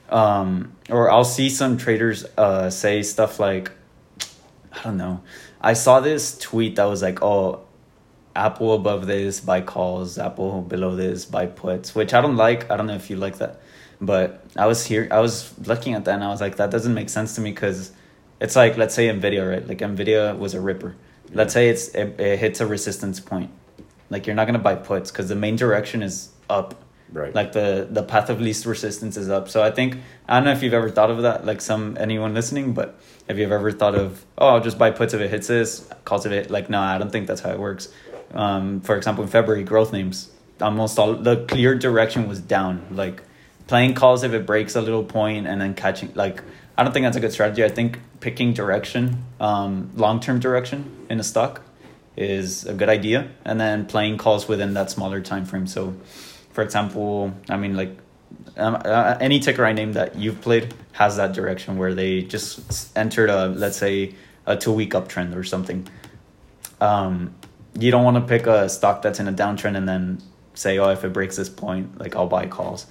um, 0.09 0.73
or 0.89 1.09
I'll 1.11 1.23
see 1.25 1.49
some 1.49 1.77
traders 1.77 2.25
uh 2.37 2.69
say 2.69 3.01
stuff 3.01 3.39
like, 3.39 3.71
I 4.71 4.83
don't 4.83 4.97
know. 4.97 5.21
I 5.59 5.73
saw 5.73 5.99
this 6.01 6.37
tweet 6.37 6.75
that 6.75 6.85
was 6.85 7.01
like, 7.01 7.23
oh, 7.23 7.61
Apple 8.37 8.73
above 8.73 9.07
this 9.07 9.39
buy 9.39 9.61
calls, 9.61 10.17
Apple 10.19 10.61
below 10.61 10.95
this 10.95 11.25
buy 11.25 11.47
puts, 11.47 11.95
which 11.95 12.13
I 12.13 12.21
don't 12.21 12.37
like. 12.37 12.69
I 12.69 12.77
don't 12.77 12.87
know 12.87 12.95
if 12.95 13.09
you 13.09 13.17
like 13.17 13.39
that, 13.39 13.59
but 13.99 14.45
I 14.55 14.67
was 14.67 14.85
here. 14.85 15.07
I 15.11 15.19
was 15.19 15.53
looking 15.65 15.95
at 15.95 16.05
that 16.05 16.15
and 16.15 16.23
I 16.23 16.29
was 16.29 16.39
like, 16.39 16.57
that 16.57 16.69
doesn't 16.69 16.93
make 16.93 17.09
sense 17.09 17.35
to 17.35 17.41
me 17.41 17.51
because 17.51 17.91
it's 18.39 18.55
like 18.55 18.77
let's 18.77 18.93
say 18.93 19.07
Nvidia, 19.07 19.49
right? 19.49 19.67
Like 19.67 19.79
Nvidia 19.79 20.37
was 20.37 20.53
a 20.53 20.61
ripper. 20.61 20.95
Let's 21.33 21.53
say 21.53 21.69
it's 21.69 21.89
it, 21.89 22.19
it 22.19 22.39
hits 22.39 22.61
a 22.61 22.67
resistance 22.67 23.19
point. 23.19 23.49
Like 24.09 24.27
you're 24.27 24.35
not 24.35 24.45
gonna 24.45 24.59
buy 24.59 24.75
puts 24.75 25.11
because 25.11 25.29
the 25.29 25.35
main 25.35 25.55
direction 25.55 26.03
is 26.03 26.29
up. 26.49 26.75
Right. 27.11 27.33
Like 27.33 27.53
the 27.53 27.87
the 27.89 28.03
path 28.03 28.29
of 28.29 28.39
least 28.41 28.65
resistance 28.65 29.17
is 29.17 29.29
up. 29.29 29.49
So 29.49 29.63
I 29.63 29.71
think 29.71 29.97
I 30.27 30.35
don't 30.35 30.45
know 30.45 30.51
if 30.51 30.61
you've 30.61 30.73
ever 30.73 30.89
thought 30.89 31.09
of 31.09 31.21
that. 31.23 31.45
Like 31.45 31.61
some 31.61 31.97
anyone 31.99 32.33
listening, 32.33 32.73
but 32.73 32.99
if 33.27 33.37
you've 33.37 33.51
ever 33.51 33.71
thought 33.71 33.95
of 33.95 34.25
oh 34.37 34.49
I'll 34.49 34.61
just 34.61 34.77
buy 34.77 34.91
puts 34.91 35.13
if 35.13 35.21
it 35.21 35.29
hits 35.29 35.47
this, 35.47 35.89
calls 36.05 36.25
if 36.25 36.31
it 36.31 36.51
like 36.51 36.69
no 36.69 36.79
I 36.79 36.97
don't 36.97 37.11
think 37.11 37.27
that's 37.27 37.41
how 37.41 37.51
it 37.51 37.59
works. 37.59 37.89
Um, 38.33 38.81
for 38.81 38.95
example, 38.95 39.23
in 39.23 39.29
February, 39.29 39.63
growth 39.63 39.93
names 39.93 40.31
almost 40.61 40.97
all 40.97 41.15
the 41.15 41.45
clear 41.45 41.75
direction 41.75 42.27
was 42.27 42.39
down. 42.39 42.85
Like 42.91 43.23
playing 43.67 43.93
calls 43.93 44.23
if 44.23 44.33
it 44.33 44.45
breaks 44.45 44.75
a 44.75 44.81
little 44.81 45.03
point 45.03 45.47
and 45.47 45.61
then 45.61 45.73
catching 45.73 46.11
like 46.15 46.43
I 46.77 46.83
don't 46.83 46.93
think 46.93 47.05
that's 47.05 47.17
a 47.17 47.19
good 47.19 47.31
strategy. 47.31 47.63
I 47.63 47.69
think 47.69 47.99
picking 48.19 48.53
direction, 48.53 49.23
um, 49.39 49.91
long 49.95 50.19
term 50.19 50.39
direction 50.39 51.05
in 51.09 51.19
a 51.19 51.23
stock 51.23 51.61
is 52.15 52.65
a 52.65 52.73
good 52.73 52.89
idea, 52.89 53.29
and 53.45 53.59
then 53.59 53.85
playing 53.85 54.17
calls 54.17 54.47
within 54.47 54.73
that 54.73 54.89
smaller 54.89 55.21
time 55.21 55.45
frame. 55.45 55.67
So, 55.67 55.95
for 56.51 56.63
example, 56.63 57.33
I 57.49 57.57
mean 57.57 57.75
like 57.75 57.97
um, 58.57 58.75
uh, 58.83 59.17
any 59.19 59.39
ticker 59.39 59.65
I 59.65 59.73
name 59.73 59.93
that 59.93 60.15
you've 60.15 60.41
played 60.41 60.73
has 60.93 61.17
that 61.17 61.33
direction 61.33 61.77
where 61.77 61.93
they 61.93 62.23
just 62.23 62.95
entered 62.97 63.29
a 63.29 63.47
let's 63.47 63.77
say 63.77 64.15
a 64.45 64.55
two 64.55 64.71
week 64.71 64.91
uptrend 64.91 65.35
or 65.35 65.43
something. 65.43 65.87
Um, 66.79 67.33
you 67.79 67.91
don't 67.91 68.03
want 68.03 68.17
to 68.17 68.21
pick 68.21 68.47
a 68.47 68.69
stock 68.69 69.01
that's 69.01 69.19
in 69.19 69.27
a 69.27 69.33
downtrend 69.33 69.77
and 69.77 69.87
then 69.87 70.21
say, 70.53 70.77
oh, 70.79 70.89
if 70.89 71.03
it 71.03 71.13
breaks 71.13 71.35
this 71.35 71.49
point, 71.49 71.99
like 71.99 72.15
I'll 72.15 72.27
buy 72.27 72.47
calls. 72.47 72.87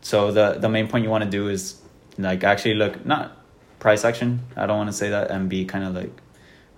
So 0.00 0.30
the 0.30 0.54
the 0.54 0.68
main 0.68 0.88
point 0.88 1.04
you 1.04 1.10
want 1.10 1.24
to 1.24 1.30
do 1.30 1.48
is 1.48 1.80
like 2.18 2.44
actually 2.44 2.74
look 2.74 3.04
not 3.04 3.36
price 3.78 4.04
action. 4.04 4.40
I 4.56 4.66
don't 4.66 4.76
want 4.76 4.90
to 4.90 4.96
say 4.96 5.10
that 5.10 5.30
and 5.30 5.48
be 5.48 5.64
kind 5.64 5.84
of 5.84 5.94
like 5.94 6.12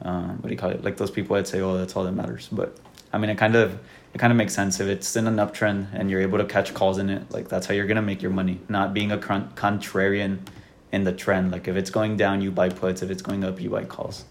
um, 0.02 0.38
what 0.38 0.48
do 0.48 0.50
you 0.50 0.56
call 0.56 0.70
it? 0.70 0.82
Like 0.82 0.96
those 0.96 1.10
people 1.10 1.36
that 1.36 1.46
say, 1.46 1.60
oh, 1.60 1.76
that's 1.76 1.94
all 1.96 2.04
that 2.04 2.12
matters. 2.12 2.48
But 2.50 2.76
I 3.12 3.18
mean, 3.18 3.30
it 3.30 3.36
kind 3.36 3.56
of 3.56 3.78
it 4.14 4.18
kind 4.18 4.32
of 4.32 4.36
makes 4.36 4.54
sense 4.54 4.80
if 4.80 4.88
it's 4.88 5.14
in 5.16 5.26
an 5.26 5.36
uptrend 5.36 5.88
and 5.92 6.10
you're 6.10 6.22
able 6.22 6.38
to 6.38 6.44
catch 6.44 6.74
calls 6.74 6.98
in 6.98 7.10
it. 7.10 7.30
Like 7.30 7.48
that's 7.48 7.66
how 7.66 7.74
you're 7.74 7.86
gonna 7.86 8.02
make 8.02 8.22
your 8.22 8.30
money, 8.30 8.60
not 8.68 8.94
being 8.94 9.12
a 9.12 9.18
contrarian 9.18 10.38
in 10.92 11.04
the 11.04 11.12
trend. 11.12 11.52
Like 11.52 11.68
if 11.68 11.76
it's 11.76 11.90
going 11.90 12.16
down, 12.16 12.40
you 12.40 12.50
buy 12.50 12.68
puts. 12.68 13.02
If 13.02 13.10
it's 13.10 13.22
going 13.22 13.44
up, 13.44 13.60
you 13.60 13.70
buy 13.70 13.84
calls. 13.84 14.24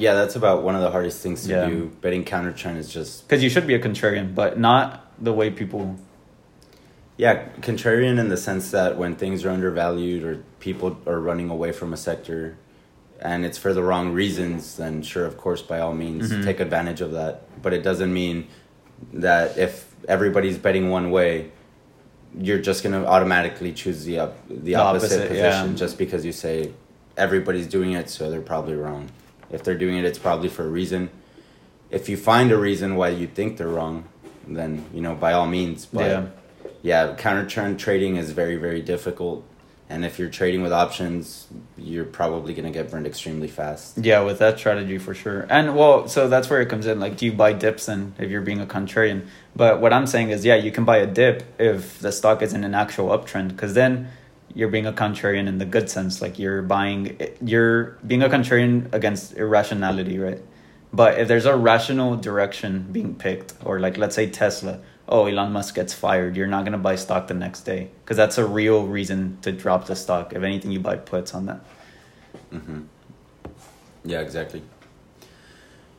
Yeah, 0.00 0.14
that's 0.14 0.34
about 0.34 0.62
one 0.62 0.74
of 0.74 0.80
the 0.80 0.90
hardest 0.90 1.20
things 1.22 1.44
to 1.44 1.50
Yeah. 1.50 1.66
do. 1.68 1.90
Betting 2.00 2.24
counter 2.24 2.52
trend 2.52 2.78
is 2.78 2.88
just 2.92 3.28
Because 3.28 3.42
you 3.42 3.50
should 3.50 3.66
be 3.66 3.74
a 3.74 3.78
contrarian, 3.78 4.34
but 4.34 4.58
not 4.58 5.06
the 5.22 5.32
way 5.32 5.50
people. 5.50 5.96
yeah, 7.18 7.44
contrarian 7.60 8.18
in 8.18 8.28
the 8.30 8.36
sense 8.36 8.70
that 8.70 8.96
when 8.96 9.14
things 9.14 9.44
are 9.44 9.50
undervalued 9.50 10.24
or 10.24 10.38
people 10.58 10.96
are 11.06 11.20
running 11.20 11.50
away 11.50 11.70
from 11.70 11.92
a 11.92 11.96
sector 11.96 12.56
and 13.20 13.44
it's 13.44 13.58
for 13.58 13.74
the 13.74 13.82
wrong 13.82 14.14
reasons, 14.14 14.76
then 14.78 15.02
sure, 15.02 15.26
of 15.26 15.36
course, 15.36 15.60
by 15.60 15.78
all 15.80 15.92
means, 15.92 16.32
Mhm. 16.32 16.42
take 16.44 16.60
advantage 16.60 17.02
of 17.02 17.12
that. 17.12 17.42
But 17.62 17.74
it 17.74 17.82
doesn't 17.82 18.10
mean 18.12 18.46
that 19.12 19.58
if 19.58 19.94
everybody's 20.08 20.56
betting 20.56 20.88
one 20.88 21.10
way, 21.10 21.50
you're 22.38 22.58
just 22.58 22.82
going 22.82 22.94
to 22.98 23.06
automatically 23.06 23.72
choose 23.72 24.04
the, 24.04 24.20
op- 24.20 24.48
the, 24.48 24.54
The 24.56 24.74
opposite, 24.76 25.06
opposite, 25.06 25.28
position 25.28 25.70
yeah. 25.72 25.76
just 25.76 25.98
because 25.98 26.24
you 26.24 26.32
say 26.32 26.70
everybody's 27.18 27.66
doing 27.66 27.92
it, 27.92 28.08
so 28.08 28.30
they're 28.30 28.40
probably 28.40 28.76
wrong. 28.76 29.10
If 29.50 29.62
they're 29.64 29.78
doing 29.78 29.96
it, 29.98 30.04
it's 30.04 30.18
probably 30.18 30.48
for 30.48 30.64
a 30.64 30.68
reason. 30.68 31.10
If 31.90 32.08
you 32.08 32.16
find 32.16 32.52
a 32.52 32.56
reason 32.56 32.96
why 32.96 33.08
you 33.08 33.26
think 33.26 33.56
they're 33.56 33.68
wrong, 33.68 34.04
then, 34.46 34.84
you 34.94 35.00
know, 35.00 35.14
by 35.14 35.32
all 35.32 35.46
means. 35.46 35.86
But 35.86 36.06
Yeah. 36.06 36.24
yeah, 36.82 37.14
counter 37.16 37.48
trend 37.48 37.78
trading 37.80 38.16
is 38.16 38.30
very, 38.30 38.56
very 38.56 38.80
difficult. 38.80 39.44
And 39.88 40.04
if 40.04 40.20
you're 40.20 40.28
trading 40.28 40.62
with 40.62 40.72
options, 40.72 41.48
you're 41.76 42.04
probably 42.04 42.54
going 42.54 42.64
to 42.64 42.70
get 42.70 42.92
burned 42.92 43.08
extremely 43.08 43.48
fast. 43.48 43.98
Yeah, 43.98 44.20
with 44.20 44.38
that 44.38 44.56
strategy 44.56 44.98
for 44.98 45.14
sure. 45.14 45.48
And 45.50 45.74
well, 45.76 46.06
so 46.06 46.28
that's 46.28 46.48
where 46.48 46.60
it 46.60 46.68
comes 46.68 46.86
in. 46.86 47.00
Like, 47.00 47.16
do 47.16 47.26
you 47.26 47.32
buy 47.32 47.52
dips 47.54 47.86
then 47.86 48.14
if 48.16 48.30
you're 48.30 48.40
being 48.40 48.60
a 48.60 48.66
contrarian? 48.66 49.26
But 49.56 49.80
what 49.80 49.92
I'm 49.92 50.06
saying 50.06 50.30
is, 50.30 50.44
yeah, 50.44 50.54
you 50.54 50.70
can 50.70 50.84
buy 50.84 50.98
a 50.98 51.06
dip 51.08 51.42
if 51.58 51.98
the 51.98 52.12
stock 52.12 52.40
is 52.40 52.52
in 52.54 52.62
an 52.62 52.72
actual 52.72 53.08
uptrend, 53.08 53.48
because 53.48 53.74
then 53.74 54.06
you're 54.54 54.68
being 54.68 54.86
a 54.86 54.92
contrarian 54.92 55.46
in 55.46 55.58
the 55.58 55.64
good 55.64 55.90
sense. 55.90 56.20
Like 56.20 56.38
you're 56.38 56.62
buying, 56.62 57.18
you're 57.42 57.98
being 58.06 58.22
a 58.22 58.28
contrarian 58.28 58.92
against 58.92 59.36
irrationality, 59.36 60.18
right? 60.18 60.42
But 60.92 61.20
if 61.20 61.28
there's 61.28 61.46
a 61.46 61.56
rational 61.56 62.16
direction 62.16 62.88
being 62.90 63.14
picked, 63.14 63.54
or 63.64 63.78
like 63.78 63.96
let's 63.96 64.16
say 64.16 64.28
Tesla, 64.28 64.80
oh 65.08 65.26
Elon 65.26 65.52
Musk 65.52 65.74
gets 65.74 65.94
fired, 65.94 66.36
you're 66.36 66.48
not 66.48 66.64
gonna 66.64 66.78
buy 66.78 66.96
stock 66.96 67.28
the 67.28 67.34
next 67.34 67.62
day 67.62 67.90
because 68.04 68.16
that's 68.16 68.38
a 68.38 68.44
real 68.44 68.86
reason 68.86 69.38
to 69.42 69.52
drop 69.52 69.86
the 69.86 69.94
stock. 69.94 70.32
If 70.32 70.42
anything, 70.42 70.72
you 70.72 70.80
buy 70.80 70.96
puts 70.96 71.32
on 71.32 71.46
that. 71.46 71.60
Mm-hmm. 72.52 72.80
Yeah, 74.04 74.20
exactly. 74.20 74.62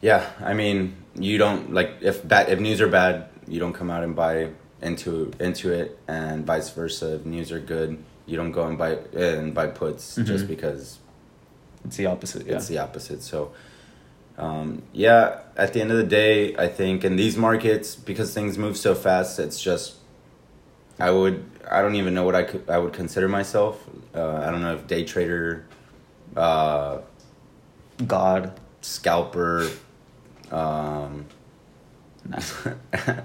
Yeah, 0.01 0.29
I 0.41 0.53
mean, 0.53 0.95
you 1.15 1.37
don't 1.37 1.73
like 1.73 1.99
if 2.01 2.27
bad 2.27 2.49
if 2.49 2.59
news 2.59 2.81
are 2.81 2.87
bad, 2.89 3.29
you 3.47 3.59
don't 3.59 3.73
come 3.73 3.89
out 3.89 4.03
and 4.03 4.15
buy 4.15 4.49
into 4.81 5.31
into 5.39 5.71
it, 5.71 5.97
and 6.07 6.45
vice 6.45 6.69
versa. 6.71 7.15
If 7.15 7.25
news 7.25 7.51
are 7.51 7.59
good, 7.59 8.03
you 8.25 8.37
don't 8.37 8.51
go 8.51 8.63
and 8.67 8.77
buy 8.77 8.97
and 9.13 9.53
buy 9.53 9.67
puts 9.67 10.17
Mhm. 10.17 10.25
just 10.25 10.47
because 10.47 10.99
It's 11.85 11.97
the 11.97 12.05
opposite. 12.05 12.45
Yeah. 12.45 12.55
it's 12.55 12.67
the 12.67 12.77
opposite. 12.77 13.23
So, 13.23 13.51
um, 14.37 14.83
yeah, 14.93 15.39
at 15.57 15.73
the 15.73 15.81
end 15.81 15.91
of 15.91 15.97
the 15.97 16.03
day, 16.03 16.55
I 16.55 16.67
think 16.67 17.03
in 17.03 17.15
these 17.15 17.35
markets 17.37 17.95
because 17.95 18.33
things 18.33 18.57
move 18.57 18.77
so 18.77 18.93
fast, 18.95 19.39
it's 19.39 19.59
just 19.61 19.95
I 20.99 21.09
would 21.11 21.43
I 21.69 21.81
don't 21.81 21.95
even 21.95 22.13
know 22.13 22.23
what 22.25 22.35
I 22.35 22.43
could 22.43 22.69
I 22.69 22.77
would 22.77 22.93
consider 22.93 23.27
myself. 23.27 23.79
Uh, 24.13 24.35
I 24.45 24.51
don't 24.51 24.61
know 24.61 24.75
if 24.75 24.85
day 24.87 25.03
trader, 25.03 25.65
uh, 26.35 26.99
God. 28.05 28.53
scalper, 28.81 29.69
um, 30.51 31.25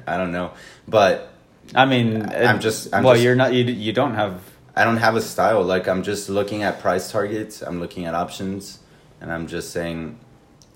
I 0.06 0.16
don't 0.16 0.32
know, 0.32 0.52
but 0.88 1.30
I 1.74 1.84
mean, 1.86 2.22
I'm 2.30 2.60
just- 2.60 2.94
I'm 2.94 3.02
well, 3.04 3.14
just- 3.14 3.24
you're 3.24 3.34
not. 3.36 3.52
You 3.54 3.64
you 3.64 3.92
don't 3.92 4.14
have. 4.14 4.40
I 4.76 4.84
don't 4.84 4.98
have 4.98 5.16
a 5.16 5.22
style. 5.22 5.62
Like 5.62 5.88
I'm 5.88 6.02
just 6.02 6.28
looking 6.28 6.62
at 6.62 6.80
price 6.80 7.10
targets. 7.10 7.62
I'm 7.62 7.80
looking 7.80 8.04
at 8.04 8.14
options, 8.14 8.80
and 9.20 9.32
I'm 9.32 9.46
just 9.46 9.70
saying, 9.70 10.18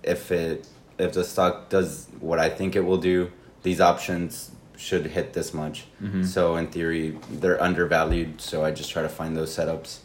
if 0.02 0.32
it 0.32 0.66
if 0.98 1.12
the 1.12 1.24
stock 1.24 1.68
does 1.68 2.08
what 2.20 2.38
I 2.38 2.48
think 2.48 2.76
it 2.76 2.80
will 2.80 2.98
do, 2.98 3.30
these 3.62 3.80
options 3.80 4.50
should 4.76 5.06
hit 5.06 5.34
this 5.34 5.52
much. 5.52 5.84
Mhm. 6.02 6.24
So 6.26 6.56
in 6.56 6.68
theory, 6.68 7.18
they're 7.30 7.62
undervalued. 7.62 8.40
So 8.40 8.64
I 8.64 8.70
just 8.70 8.90
try 8.90 9.02
to 9.02 9.08
find 9.08 9.36
those 9.36 9.54
setups, 9.54 9.98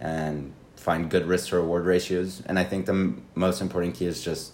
and 0.00 0.52
find 0.76 1.10
good 1.10 1.26
risk 1.28 1.50
to 1.50 1.56
reward 1.56 1.84
ratios. 1.84 2.42
And 2.46 2.58
I 2.58 2.64
think 2.64 2.86
the 2.86 2.92
m- 2.92 3.22
most 3.34 3.60
important 3.60 3.94
key 3.94 4.06
is 4.06 4.22
just 4.24 4.52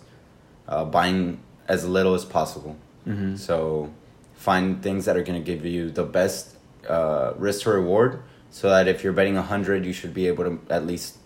uh, 0.68 0.84
buying 0.84 1.40
as 1.68 1.86
little 1.88 2.14
as 2.14 2.24
possible. 2.24 2.76
Mm-hmm. 3.06 3.36
So 3.36 3.90
find 4.34 4.82
things 4.82 5.04
that 5.06 5.16
are 5.16 5.22
going 5.22 5.42
to 5.42 5.44
give 5.52 5.64
you 5.64 5.90
the 5.90 6.04
best 6.04 6.56
uh, 6.88 7.32
risk 7.36 7.62
to 7.62 7.70
reward 7.70 8.22
so 8.50 8.70
that 8.70 8.88
if 8.88 9.04
you're 9.04 9.12
betting 9.12 9.34
100, 9.34 9.84
you 9.84 9.92
should 9.92 10.14
be 10.14 10.26
able 10.26 10.44
to 10.44 10.60
at 10.70 10.86
least 10.86 11.16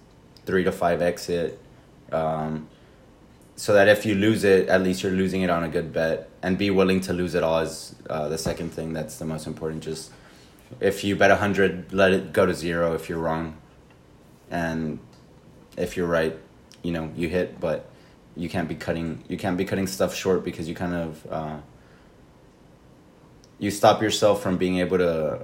3 0.46 0.64
to 0.64 0.72
5 0.72 1.02
exit. 1.02 1.60
Um, 2.10 2.68
so 3.54 3.74
that 3.74 3.88
if 3.88 4.04
you 4.04 4.14
lose 4.14 4.44
it, 4.44 4.68
at 4.68 4.82
least 4.82 5.02
you're 5.02 5.12
losing 5.12 5.42
it 5.42 5.50
on 5.50 5.62
a 5.62 5.68
good 5.68 5.92
bet. 5.92 6.30
And 6.42 6.58
be 6.58 6.70
willing 6.70 7.00
to 7.02 7.12
lose 7.12 7.34
it 7.34 7.42
all 7.42 7.60
is 7.60 7.94
uh, 8.10 8.28
the 8.28 8.38
second 8.38 8.70
thing 8.70 8.92
that's 8.92 9.18
the 9.18 9.24
most 9.24 9.46
important. 9.46 9.82
Just 9.82 10.10
if 10.80 11.04
you 11.04 11.16
bet 11.16 11.30
100, 11.30 11.92
let 11.92 12.12
it 12.12 12.32
go 12.32 12.46
to 12.46 12.54
zero 12.54 12.94
if 12.94 13.08
you're 13.08 13.18
wrong. 13.18 13.56
And 14.50 14.98
if 15.76 15.96
you're 15.96 16.06
right, 16.06 16.36
you 16.82 16.92
know, 16.92 17.12
you 17.14 17.28
hit, 17.28 17.60
but 17.60 17.88
you 18.36 18.48
can't 18.48 18.68
be 18.68 18.74
cutting 18.74 19.22
you 19.28 19.36
can't 19.36 19.56
be 19.56 19.64
cutting 19.64 19.86
stuff 19.86 20.14
short 20.14 20.44
because 20.44 20.68
you 20.68 20.74
kind 20.74 20.94
of 20.94 21.26
uh, 21.30 21.56
you 23.58 23.70
stop 23.70 24.02
yourself 24.02 24.42
from 24.42 24.56
being 24.56 24.78
able 24.78 24.98
to 24.98 25.40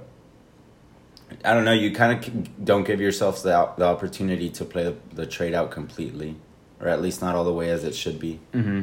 I 1.45 1.53
don't 1.53 1.65
know 1.65 1.73
you 1.73 1.91
kind 1.91 2.11
of 2.13 2.65
don't 2.65 2.83
give 2.83 2.99
yourself 2.99 3.43
the 3.43 3.69
the 3.77 3.85
opportunity 3.85 4.49
to 4.51 4.65
play 4.65 4.95
the, 5.13 5.25
trade 5.25 5.53
out 5.53 5.71
completely 5.71 6.35
or 6.79 6.87
at 6.87 7.01
least 7.01 7.21
not 7.21 7.35
all 7.35 7.43
the 7.43 7.53
way 7.53 7.69
as 7.69 7.83
it 7.83 7.95
should 7.95 8.19
be 8.19 8.39
Mm-hmm. 8.53 8.81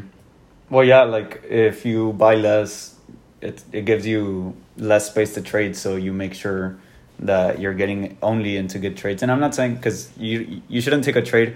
Well, 0.69 0.85
yeah, 0.85 1.03
like 1.03 1.45
if 1.49 1.87
you 1.87 2.13
buy 2.13 2.35
less, 2.35 2.97
it 3.41 3.63
it 3.73 3.85
gives 3.85 4.07
you 4.07 4.57
less 4.77 5.09
space 5.09 5.35
to 5.35 5.41
trade, 5.43 5.77
so 5.77 5.95
you 5.95 6.13
make 6.13 6.35
sure 6.35 6.77
that 7.21 7.61
you're 7.61 7.75
getting 7.75 8.19
only 8.21 8.57
into 8.57 8.79
good 8.79 8.97
trades. 8.97 9.23
And 9.23 9.31
I'm 9.31 9.41
not 9.41 9.55
saying 9.55 9.77
because 9.77 10.11
you 10.19 10.63
you 10.69 10.81
shouldn't 10.81 11.05
take 11.05 11.15
a 11.17 11.23
trade. 11.23 11.55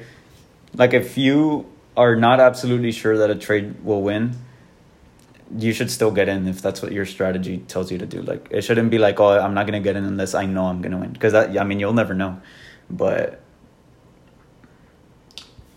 Like 0.74 0.94
if 0.94 1.18
you 1.18 1.66
are 1.96 2.14
not 2.14 2.38
absolutely 2.38 2.92
sure 2.92 3.18
that 3.18 3.30
a 3.30 3.34
trade 3.34 3.84
will 3.84 4.02
win, 4.02 4.36
you 5.56 5.72
should 5.72 5.90
still 5.90 6.10
get 6.10 6.28
in 6.28 6.46
if 6.46 6.62
that's 6.62 6.82
what 6.82 6.92
your 6.92 7.06
strategy 7.06 7.58
tells 7.68 7.90
you 7.90 7.98
to 7.98 8.06
do. 8.06 8.22
Like 8.22 8.48
it 8.50 8.62
shouldn't 8.62 8.90
be 8.90 8.98
like, 8.98 9.18
oh, 9.20 9.38
I'm 9.38 9.54
not 9.54 9.66
gonna 9.66 9.80
get 9.80 9.96
in 9.96 10.04
unless 10.04 10.34
I 10.34 10.46
know 10.46 10.66
I'm 10.66 10.82
gonna 10.82 10.98
win, 10.98 11.12
because 11.12 11.32
that 11.32 11.58
I 11.58 11.64
mean 11.64 11.80
you'll 11.80 11.92
never 11.92 12.14
know. 12.14 12.40
But 12.88 13.40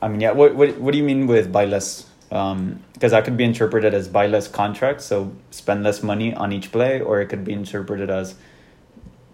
I 0.02 0.08
mean, 0.08 0.22
yeah. 0.22 0.32
What 0.32 0.56
what 0.56 0.78
what 0.78 0.92
do 0.92 0.98
you 0.98 1.04
mean 1.04 1.28
with 1.28 1.52
buy 1.52 1.66
less? 1.66 2.08
Um, 2.32 2.84
because 2.94 3.12
that 3.12 3.26
could 3.26 3.38
be 3.38 3.44
interpreted 3.44 3.94
as 3.94 4.08
buy 4.08 4.26
less 4.26 4.48
contracts, 4.48 5.06
so 5.06 5.32
spend 5.52 5.84
less 5.84 6.02
money 6.02 6.34
on 6.34 6.52
each 6.52 6.72
play, 6.72 7.00
or 7.00 7.22
it 7.22 7.28
could 7.28 7.44
be 7.44 7.54
interpreted 7.54 8.10
as 8.10 8.36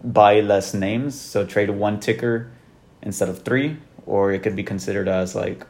buy 0.04 0.40
less 0.40 0.74
names, 0.74 1.18
so 1.18 1.46
trade 1.46 1.70
one 1.70 1.98
ticker 1.98 2.50
instead 3.02 3.28
of 3.28 3.42
three, 3.42 3.78
or 4.04 4.32
it 4.32 4.42
could 4.42 4.54
be 4.54 4.62
considered 4.62 5.08
as 5.08 5.34
like 5.34 5.66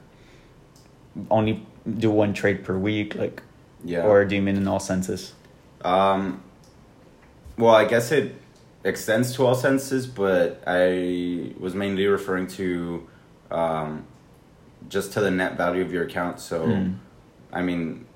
only 1.30 1.64
do 1.98 2.10
one 2.10 2.32
trade 2.32 2.64
per 2.64 2.76
week, 2.76 3.14
like, 3.14 3.42
yeah 3.84 4.02
or 4.04 4.24
do 4.24 4.34
you 4.36 4.42
mean 4.42 4.56
in 4.56 4.66
all 4.68 4.80
senses? 4.80 5.34
Um, 5.82 6.42
well, 7.56 7.74
I 7.74 7.84
guess 7.84 8.12
it 8.12 8.34
extends 8.84 9.34
to 9.36 9.46
all 9.46 9.54
senses, 9.54 10.06
but 10.06 10.62
I 10.66 11.52
was 11.58 11.74
mainly 11.74 12.06
referring 12.06 12.46
to 12.48 13.06
um, 13.50 14.06
just 14.88 15.12
to 15.14 15.20
the 15.20 15.30
net 15.30 15.56
value 15.56 15.82
of 15.82 15.92
your 15.92 16.04
account. 16.04 16.40
So, 16.40 16.66
Mm. 16.66 16.94
I 17.52 17.62
mean, 17.62 18.06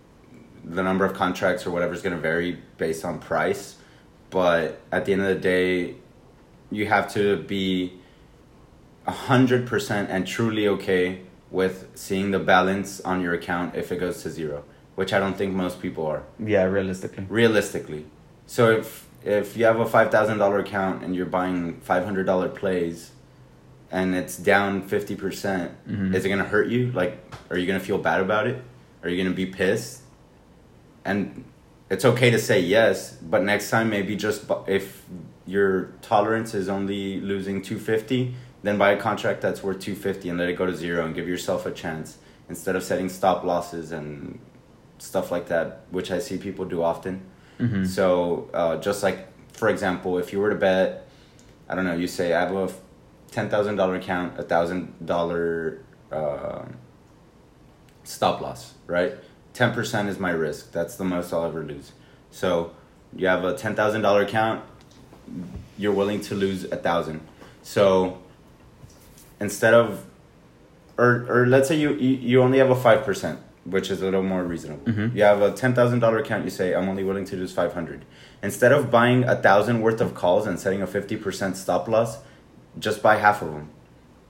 the 0.65 0.83
number 0.83 1.05
of 1.05 1.13
contracts 1.15 1.67
or 1.67 1.71
whatever 1.71 1.93
is 1.93 2.01
going 2.03 2.15
to 2.15 2.21
vary 2.23 2.59
based 2.79 3.05
on 3.05 3.19
price, 3.19 3.77
but 4.31 4.81
at 4.93 5.05
the 5.05 5.13
end 5.13 5.23
of 5.23 5.29
the 5.29 5.35
day, 5.35 5.97
you 6.71 6.87
have 6.87 7.13
to 7.15 7.37
be 7.43 7.93
a 9.07 9.11
hundred 9.13 9.67
percent 9.67 10.09
and 10.11 10.27
truly 10.27 10.67
okay 10.69 11.21
with 11.51 11.89
seeing 11.95 12.31
the 12.31 12.39
balance 12.39 13.01
on 13.03 13.21
your 13.21 13.35
account 13.35 13.75
if 13.75 13.93
it 13.93 13.97
goes 13.99 14.23
to 14.23 14.31
zero, 14.31 14.65
which 14.95 15.13
I 15.13 15.19
don't 15.19 15.37
think 15.37 15.55
most 15.55 15.81
people 15.83 16.07
are 16.07 16.23
Yeah, 16.39 16.65
realistically. 16.65 17.27
realistically. 17.29 18.07
So 18.47 18.71
if 18.71 19.07
if 19.25 19.57
you 19.57 19.65
have 19.65 19.81
a 19.81 19.87
five 19.87 20.11
thousand 20.11 20.39
dollar 20.39 20.59
account 20.59 21.03
and 21.03 21.17
you're 21.17 21.25
buying 21.41 21.81
five 21.81 22.05
hundred 22.05 22.27
dollar 22.27 22.49
plays, 22.49 23.11
and 23.91 24.15
it's 24.15 24.37
down 24.37 24.83
fifty 24.83 25.17
percent, 25.17 25.73
Mhm. 25.89 26.15
is 26.15 26.25
it 26.25 26.29
gonna 26.29 26.45
hurt 26.45 26.69
you? 26.69 26.93
Like, 26.93 27.19
are 27.51 27.57
you 27.59 27.67
gonna 27.67 27.81
feel 27.81 27.99
bad 27.99 28.21
about 28.21 28.47
it? 28.47 28.63
Are 29.03 29.09
you 29.09 29.17
gonna 29.23 29.35
be 29.35 29.47
pissed? 29.47 30.03
And 31.05 31.45
it's 31.91 32.05
okay 32.05 32.31
to 32.31 32.39
say 32.39 32.61
yes, 32.61 33.13
but 33.23 33.43
next 33.43 33.71
time 33.71 33.91
maybe 33.91 34.17
just 34.17 34.49
bu- 34.49 34.65
if 34.67 35.03
your 35.47 35.91
tolerance 36.03 36.55
is 36.55 36.69
only 36.69 37.21
losing 37.21 37.61
two 37.63 37.79
fifty, 37.79 38.35
then 38.63 38.79
buy 38.79 38.93
a 38.93 38.97
contract 38.97 39.41
that's 39.43 39.63
worth 39.63 39.81
two 39.81 39.95
fifty 39.95 40.29
and 40.29 40.39
let 40.39 40.49
it 40.49 40.57
go 40.57 40.67
to 40.67 40.75
zero 40.77 41.05
and 41.05 41.15
give 41.15 41.29
yourself 41.29 41.67
a 41.67 41.71
chance 41.71 42.19
instead 42.49 42.77
of 42.77 42.83
setting 42.83 43.09
stop 43.09 43.45
losses 43.45 43.93
and 43.93 44.39
stuff 45.05 45.31
like 45.31 45.47
that, 45.49 45.67
which 45.91 46.11
I 46.11 46.19
see 46.19 46.37
people 46.39 46.65
do 46.65 46.83
often. 46.83 47.21
Mhm. 47.61 47.87
So, 47.87 48.49
uh, 48.55 48.77
just 48.79 49.03
like, 49.03 49.19
for 49.53 49.69
example, 49.69 50.19
if 50.19 50.33
you 50.33 50.41
were 50.41 50.51
to 50.51 50.57
bet, 50.57 51.07
I 51.69 51.75
don't 51.75 51.85
know, 51.85 51.95
you 51.95 52.09
say, 52.09 52.33
I 52.35 52.41
have 52.41 52.55
a 52.55 52.69
$10,000 53.31 53.95
account, 53.97 54.39
a 54.39 54.43
$1,000 54.43 55.81
uh, 56.11 56.65
stop 58.05 58.41
loss, 58.41 58.75
right? 58.87 59.13
10% 59.55 60.09
is 60.09 60.19
my 60.19 60.31
risk. 60.31 60.73
That's 60.73 60.97
the 60.97 61.05
most 61.05 61.33
I'll 61.33 61.45
ever 61.45 61.63
lose. 61.63 61.93
So, 62.31 62.73
you 63.15 63.27
have 63.29 63.45
a 63.45 63.55
$10,000 63.55 64.23
account, 64.23 64.63
you're 65.79 65.93
willing 65.93 66.21
to 66.23 66.35
lose 66.35 66.65
a 66.65 66.77
1000 66.77 67.21
So, 67.63 68.19
instead 69.41 69.75
of, 69.75 70.05
or, 70.99 71.25
or 71.29 71.47
let's 71.47 71.69
say 71.69 71.77
you, 71.77 71.91
you, 71.95 72.17
you 72.31 72.43
only 72.43 72.59
have 72.59 72.71
a 72.71 72.75
5%, 72.77 73.37
which 73.65 73.91
is 73.91 74.03
a 74.03 74.05
little 74.05 74.23
more 74.23 74.45
reasonable. 74.45 74.85
Mhm. 74.93 75.15
You 75.15 75.23
have 75.23 75.41
a 75.41 75.51
$10,000 75.53 76.19
account, 76.21 76.45
you 76.45 76.51
say, 76.51 76.75
I'm 76.75 76.89
only 76.89 77.05
willing 77.05 77.25
to 77.27 77.37
lose 77.37 77.53
500 77.53 78.05
Instead 78.43 78.73
of 78.73 78.91
buying 78.91 79.25
a 79.25 79.37
thousand 79.37 79.81
worth 79.81 80.03
of 80.03 80.15
calls 80.15 80.47
and 80.47 80.61
setting 80.61 80.83
a 80.83 80.87
50% 80.87 81.57
stop 81.57 81.89
loss, 81.89 82.19
just 82.79 83.03
buy 83.03 83.17
half 83.17 83.41
of 83.41 83.53
them. 83.53 83.71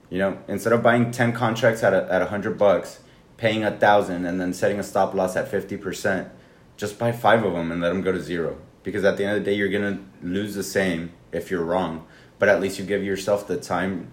You 0.09 0.19
know, 0.19 0.37
instead 0.47 0.71
of 0.71 0.81
buying 0.81 1.11
10 1.11 1.33
contracts 1.33 1.83
at 1.83 1.93
a, 1.93 2.03
at 2.09 2.21
100 2.21 2.57
bucks, 2.57 2.99
paying 3.35 3.65
a 3.65 3.71
thousand 3.71 4.25
and 4.25 4.39
then 4.39 4.53
setting 4.53 4.79
a 4.79 4.83
stop 4.83 5.13
loss 5.13 5.35
at 5.35 5.51
50%, 5.51 6.29
just 6.77 6.97
buy 6.97 7.11
five 7.11 7.43
of 7.43 7.51
them 7.53 7.71
and 7.71 7.81
let 7.81 7.89
them 7.89 8.01
go 8.01 8.13
to 8.13 8.21
zero. 8.21 8.55
Because 8.83 9.03
at 9.03 9.17
the 9.17 9.25
end 9.25 9.37
of 9.37 9.43
the 9.43 9.51
day, 9.51 9.57
you're 9.57 9.69
going 9.69 9.97
to 9.97 10.25
lose 10.25 10.55
the 10.55 10.63
same 10.63 11.11
if 11.33 11.51
you're 11.51 11.63
wrong. 11.65 12.05
But 12.39 12.47
at 12.47 12.61
least 12.61 12.79
you 12.79 12.85
give 12.85 13.03
yourself 13.03 13.47
the 13.47 13.57
time 13.57 14.11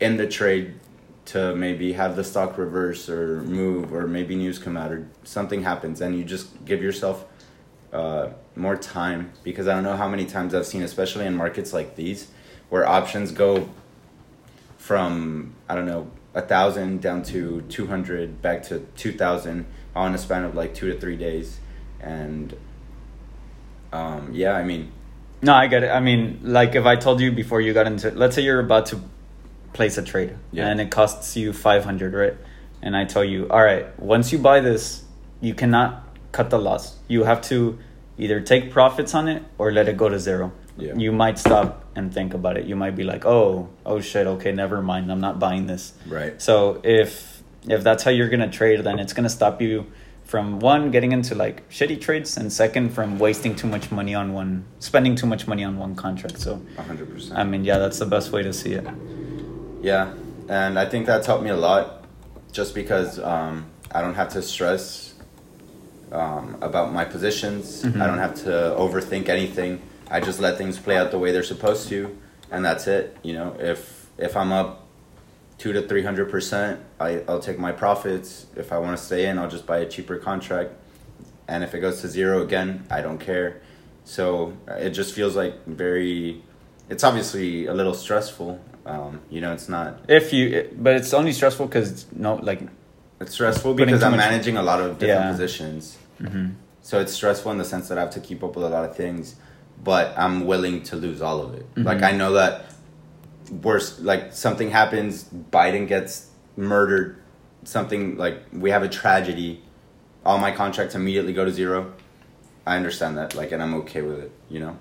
in 0.00 0.18
the 0.18 0.26
trade 0.26 0.74
to 1.28 1.54
maybe 1.54 1.92
have 1.92 2.16
the 2.16 2.24
stock 2.24 2.56
reverse 2.56 3.08
or 3.08 3.42
move 3.42 3.92
or 3.92 4.06
maybe 4.06 4.34
news 4.34 4.58
come 4.58 4.76
out 4.76 4.90
or 4.90 5.06
something 5.24 5.62
happens 5.62 6.00
and 6.00 6.16
you 6.16 6.24
just 6.24 6.64
give 6.64 6.82
yourself 6.82 7.26
uh, 7.92 8.30
more 8.56 8.76
time 8.76 9.32
because 9.42 9.68
I 9.68 9.74
don't 9.74 9.82
know 9.82 9.96
how 9.96 10.08
many 10.08 10.24
times 10.24 10.54
I've 10.54 10.66
seen, 10.66 10.82
especially 10.82 11.26
in 11.26 11.36
markets 11.36 11.72
like 11.72 11.96
these, 11.96 12.28
where 12.70 12.86
options 12.86 13.30
go 13.30 13.68
from 14.76 15.54
I 15.68 15.74
don't 15.74 15.86
know 15.86 16.10
a 16.34 16.42
thousand 16.42 17.02
down 17.02 17.22
to 17.24 17.62
two 17.62 17.86
hundred 17.86 18.40
back 18.40 18.62
to 18.64 18.80
two 18.96 19.12
thousand 19.12 19.66
on 19.94 20.14
a 20.14 20.18
span 20.18 20.44
of 20.44 20.54
like 20.54 20.74
two 20.74 20.92
to 20.92 20.98
three 20.98 21.16
days, 21.16 21.58
and 22.00 22.54
um, 23.92 24.30
yeah, 24.32 24.52
I 24.52 24.64
mean, 24.64 24.92
No, 25.42 25.54
I 25.54 25.66
get 25.66 25.82
it. 25.82 25.88
I 25.88 26.00
mean, 26.00 26.40
like 26.42 26.74
if 26.74 26.84
I 26.84 26.96
told 26.96 27.20
you 27.20 27.32
before 27.32 27.60
you 27.60 27.72
got 27.72 27.86
into, 27.86 28.10
let's 28.10 28.34
say 28.34 28.42
you're 28.42 28.60
about 28.60 28.86
to 28.86 29.00
place 29.72 29.98
a 29.98 30.02
trade 30.02 30.34
Yeah. 30.52 30.68
and 30.68 30.80
it 30.80 30.90
costs 30.90 31.36
you 31.36 31.52
500, 31.52 32.14
right? 32.14 32.34
And 32.82 32.96
I 32.96 33.04
tell 33.04 33.24
you, 33.24 33.48
all 33.50 33.62
right, 33.62 33.86
once 33.98 34.32
you 34.32 34.38
buy 34.38 34.60
this, 34.60 35.02
you 35.40 35.54
cannot 35.54 36.04
cut 36.32 36.50
the 36.50 36.58
loss. 36.58 36.96
You 37.08 37.24
have 37.24 37.40
to 37.42 37.78
either 38.18 38.40
take 38.40 38.70
profits 38.70 39.14
on 39.14 39.28
it 39.28 39.42
or 39.58 39.72
let 39.72 39.88
it 39.88 39.96
go 39.96 40.08
to 40.08 40.18
zero. 40.18 40.52
Yeah. 40.76 40.94
You 40.96 41.10
might 41.12 41.38
stop 41.38 41.84
and 41.96 42.12
think 42.14 42.34
about 42.34 42.56
it. 42.56 42.64
You 42.66 42.76
might 42.76 42.94
be 42.94 43.02
like, 43.02 43.24
"Oh, 43.26 43.68
oh 43.84 44.00
shit, 44.00 44.26
okay, 44.26 44.52
never 44.52 44.80
mind. 44.80 45.10
I'm 45.10 45.20
not 45.20 45.38
buying 45.40 45.66
this." 45.66 45.92
right, 46.08 46.40
So 46.40 46.80
if 46.84 47.42
if 47.66 47.82
that's 47.82 48.04
how 48.04 48.10
you're 48.12 48.28
gonna 48.28 48.48
trade, 48.50 48.84
then 48.84 48.98
it's 49.00 49.12
gonna 49.12 49.28
stop 49.28 49.60
you 49.60 49.86
from 50.24 50.60
one 50.60 50.90
getting 50.92 51.10
into 51.12 51.34
like 51.34 51.68
shitty 51.68 52.00
trades, 52.00 52.36
and 52.36 52.52
second 52.52 52.90
from 52.90 53.18
wasting 53.18 53.56
too 53.56 53.66
much 53.66 53.90
money 53.90 54.14
on 54.14 54.32
one, 54.32 54.64
spending 54.78 55.16
too 55.16 55.26
much 55.26 55.48
money 55.48 55.64
on 55.64 55.76
one 55.78 55.94
contract. 55.96 56.38
So 56.38 56.60
hundred 56.76 57.10
percent. 57.12 57.38
I 57.38 57.42
mean, 57.44 57.64
yeah, 57.64 57.78
that's 57.78 57.98
the 57.98 58.06
best 58.06 58.30
way 58.30 58.42
to 58.44 58.52
see 58.52 58.72
it. 58.74 58.86
Yeah, 59.80 60.12
and 60.48 60.78
I 60.78 60.86
think 60.86 61.06
that's 61.06 61.26
helped 61.26 61.44
me 61.44 61.50
a 61.50 61.56
lot, 61.56 62.04
just 62.52 62.74
because 62.74 63.18
um, 63.18 63.66
I 63.92 64.00
don't 64.00 64.14
have 64.14 64.30
to 64.30 64.42
stress 64.42 65.14
um, 66.10 66.56
about 66.60 66.92
my 66.92 67.04
positions. 67.04 67.84
Mhm. 67.84 68.00
I 68.00 68.06
don't 68.06 68.18
have 68.18 68.34
to 68.44 68.50
overthink 68.76 69.28
anything. 69.28 69.80
I 70.10 70.20
just 70.20 70.40
let 70.40 70.56
things 70.58 70.78
play 70.78 70.96
out 70.96 71.10
the 71.10 71.18
way 71.18 71.32
they're 71.32 71.42
supposed 71.42 71.88
to, 71.90 72.16
and 72.50 72.64
that's 72.64 72.86
it. 72.86 73.16
You 73.22 73.34
know, 73.34 73.56
if 73.58 74.06
if 74.16 74.36
I'm 74.36 74.52
up 74.52 74.86
two 75.58 75.72
to 75.72 75.82
three 75.82 76.02
hundred 76.02 76.30
percent, 76.30 76.80
I 76.98 77.22
I'll 77.28 77.40
take 77.40 77.58
my 77.58 77.72
profits. 77.72 78.46
If 78.56 78.72
I 78.72 78.78
want 78.78 78.96
to 78.98 79.02
stay 79.04 79.26
in, 79.26 79.38
I'll 79.38 79.50
just 79.50 79.66
buy 79.66 79.78
a 79.78 79.86
cheaper 79.86 80.16
contract, 80.16 80.72
and 81.46 81.62
if 81.62 81.74
it 81.74 81.80
goes 81.80 82.00
to 82.00 82.08
zero 82.08 82.42
again, 82.42 82.84
I 82.90 83.00
don't 83.02 83.18
care. 83.18 83.60
So 84.04 84.54
it 84.66 84.90
just 84.90 85.14
feels 85.14 85.36
like 85.36 85.64
very. 85.66 86.42
It's 86.88 87.04
obviously 87.04 87.66
a 87.66 87.74
little 87.74 87.92
stressful. 87.94 88.58
Um, 88.88 89.20
you 89.28 89.40
know, 89.40 89.52
it's 89.52 89.68
not. 89.68 90.00
If 90.08 90.32
you, 90.32 90.68
but 90.76 90.94
it's 90.96 91.12
only 91.12 91.32
stressful 91.32 91.66
because 91.66 92.06
no, 92.12 92.36
like, 92.36 92.60
It's 93.20 93.32
stressful 93.32 93.74
because 93.74 94.02
I'm 94.02 94.16
managing 94.16 94.56
a 94.56 94.62
lot 94.62 94.80
of 94.80 94.98
different 94.98 95.24
Yeah. 95.24 95.30
positions. 95.32 95.98
mhm. 96.20 96.54
So 96.82 96.98
it's 97.00 97.12
stressful 97.12 97.52
in 97.52 97.58
the 97.58 97.64
sense 97.64 97.88
that 97.88 97.98
I 97.98 98.00
have 98.00 98.10
to 98.10 98.20
keep 98.20 98.42
up 98.42 98.56
with 98.56 98.64
a 98.64 98.68
lot 98.70 98.84
of 98.88 98.96
things, 98.96 99.36
but 99.84 100.14
I'm 100.16 100.46
willing 100.46 100.82
to 100.84 100.96
lose 100.96 101.20
all 101.20 101.42
of 101.42 101.52
it. 101.54 101.66
Mhm. 101.74 101.84
Like 101.84 102.02
I 102.02 102.12
know 102.12 102.32
that 102.34 102.64
worse 103.62 104.00
like 104.00 104.32
something 104.32 104.70
happens, 104.70 105.24
Biden 105.52 105.86
gets 105.86 106.28
murdered, 106.56 107.16
something 107.64 108.16
like 108.16 108.42
we 108.52 108.70
have 108.70 108.82
a 108.82 108.88
tragedy, 108.88 109.62
all 110.24 110.38
my 110.38 110.50
contracts 110.52 110.94
immediately 110.94 111.32
go 111.34 111.44
to 111.44 111.52
zero. 111.52 111.92
I 112.66 112.76
understand 112.76 113.16
that, 113.18 113.34
like 113.34 113.52
and 113.52 113.62
I'm 113.62 113.74
okay 113.82 114.00
with 114.02 114.18
it, 114.20 114.32
you 114.48 114.60
know? 114.60 114.78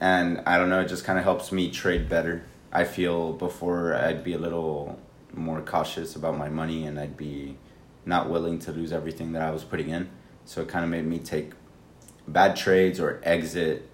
And 0.00 0.42
I 0.46 0.58
don't 0.58 0.68
know, 0.68 0.80
it 0.80 0.88
just 0.88 1.04
kind 1.04 1.18
of 1.18 1.24
helps 1.24 1.52
me 1.52 1.70
trade 1.70 2.08
better. 2.08 2.42
I 2.72 2.84
feel 2.84 3.34
before 3.34 3.94
I'd 3.94 4.24
be 4.24 4.32
a 4.32 4.38
little 4.38 4.98
more 5.34 5.60
cautious 5.60 6.16
about 6.16 6.36
my 6.38 6.48
money 6.48 6.86
and 6.86 6.98
I'd 6.98 7.16
be 7.16 7.56
not 8.06 8.30
willing 8.30 8.58
to 8.60 8.72
lose 8.72 8.92
everything 8.92 9.32
that 9.32 9.42
I 9.42 9.50
was 9.50 9.62
putting 9.62 9.90
in. 9.90 10.08
So 10.44 10.62
it 10.62 10.68
kind 10.68 10.84
of 10.84 10.90
made 10.90 11.06
me 11.06 11.18
take 11.18 11.52
bad 12.26 12.56
trades 12.56 12.98
or 12.98 13.20
exit 13.22 13.88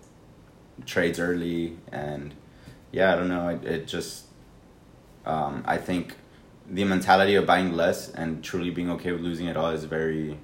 trades 0.87 1.19
early. 1.19 1.77
And 1.91 2.35
yeah, 2.93 3.13
I 3.13 3.17
don't 3.17 3.29
know. 3.29 3.49
It, 3.49 3.65
it 3.65 3.87
just, 3.89 4.27
um, 5.27 5.65
I 5.67 5.77
think 5.77 6.15
the 6.71 6.85
mentality 6.85 7.35
of 7.35 7.47
buying 7.47 7.73
less 7.73 8.11
and 8.11 8.45
truly 8.45 8.71
being 8.71 8.91
okay 8.93 9.13
with 9.13 9.23
losing 9.23 9.47
it 9.47 9.57
all 9.57 9.71
is 9.71 9.85
very 9.85 10.39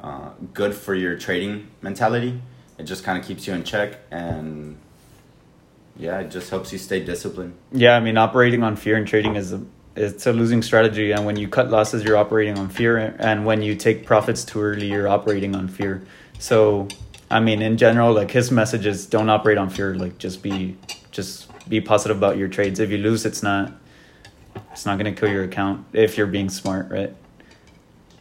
uh, 0.00 0.30
good 0.54 0.74
for 0.74 0.94
your 0.94 1.16
trading 1.18 1.68
mentality. 1.82 2.40
It 2.78 2.84
just 2.84 3.04
kind 3.04 3.18
of 3.18 3.24
keeps 3.24 3.46
you 3.46 3.52
in 3.52 3.64
check 3.64 3.98
and 4.10 4.78
yeah, 6.00 6.20
it 6.20 6.30
just 6.30 6.50
helps 6.50 6.72
you 6.72 6.78
stay 6.78 7.04
disciplined. 7.04 7.54
yeah, 7.72 7.94
I 7.96 8.00
mean, 8.00 8.16
operating 8.16 8.62
on 8.62 8.76
fear 8.76 8.96
and 8.96 9.06
trading 9.06 9.36
is 9.36 9.52
a 9.52 9.62
it's 9.96 10.26
a 10.26 10.32
losing 10.32 10.62
strategy, 10.62 11.12
and 11.12 11.26
when 11.26 11.36
you 11.36 11.48
cut 11.48 11.70
losses, 11.70 12.04
you're 12.04 12.16
operating 12.16 12.58
on 12.58 12.68
fear, 12.68 13.14
and 13.18 13.44
when 13.44 13.60
you 13.60 13.74
take 13.74 14.06
profits 14.06 14.44
too 14.44 14.62
early, 14.62 14.86
you're 14.86 15.08
operating 15.08 15.54
on 15.54 15.68
fear. 15.68 16.02
So, 16.38 16.88
I 17.30 17.40
mean, 17.40 17.60
in 17.60 17.76
general, 17.76 18.14
like 18.14 18.30
his 18.30 18.50
message 18.50 18.86
is 18.86 19.04
don't 19.04 19.28
operate 19.28 19.58
on 19.58 19.68
fear. 19.68 19.94
Like 19.94 20.16
just 20.18 20.42
be 20.42 20.76
just 21.10 21.50
be 21.68 21.80
positive 21.80 22.16
about 22.16 22.38
your 22.38 22.48
trades. 22.48 22.80
If 22.80 22.90
you 22.90 22.98
lose, 22.98 23.26
it's 23.26 23.42
not 23.42 23.72
it's 24.72 24.86
not 24.86 24.96
gonna 24.96 25.12
kill 25.12 25.28
your 25.28 25.44
account 25.44 25.86
if 25.92 26.16
you're 26.16 26.26
being 26.26 26.48
smart, 26.48 26.88
right? 26.90 27.14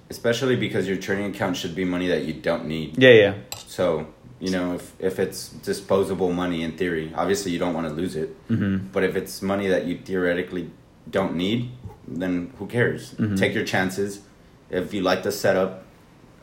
Especially 0.10 0.56
because 0.56 0.88
your 0.88 0.98
trading 0.98 1.28
account 1.28 1.56
should 1.56 1.76
be 1.76 1.86
money 1.86 2.08
that 2.08 2.26
you 2.26 2.34
don't 2.34 2.66
need. 2.66 2.98
Yeah, 2.98 3.12
yeah. 3.12 3.34
So, 3.68 4.08
you 4.40 4.52
know, 4.52 4.74
if, 4.76 4.94
if 5.00 5.20
it's 5.20 5.50
disposable 5.50 6.32
money 6.32 6.64
in 6.64 6.78
theory, 6.78 7.12
obviously 7.16 7.52
you 7.52 7.60
don't 7.60 7.74
want 7.74 7.88
to 7.88 7.94
lose 7.94 8.16
it. 8.16 8.48
Mm-hmm. 8.48 8.88
But 8.94 9.04
if 9.04 9.16
it's 9.16 9.42
money 9.42 9.68
that 9.68 9.86
you 9.86 9.98
theoretically 9.98 10.70
don't 11.10 11.36
need, 11.36 11.72
then 12.08 12.54
who 12.58 12.66
cares? 12.68 13.14
Mhm. 13.16 13.38
Take 13.38 13.54
your 13.54 13.66
chances. 13.66 14.22
If 14.70 14.94
you 14.94 15.02
like 15.02 15.24
the 15.24 15.32
setup, 15.32 15.84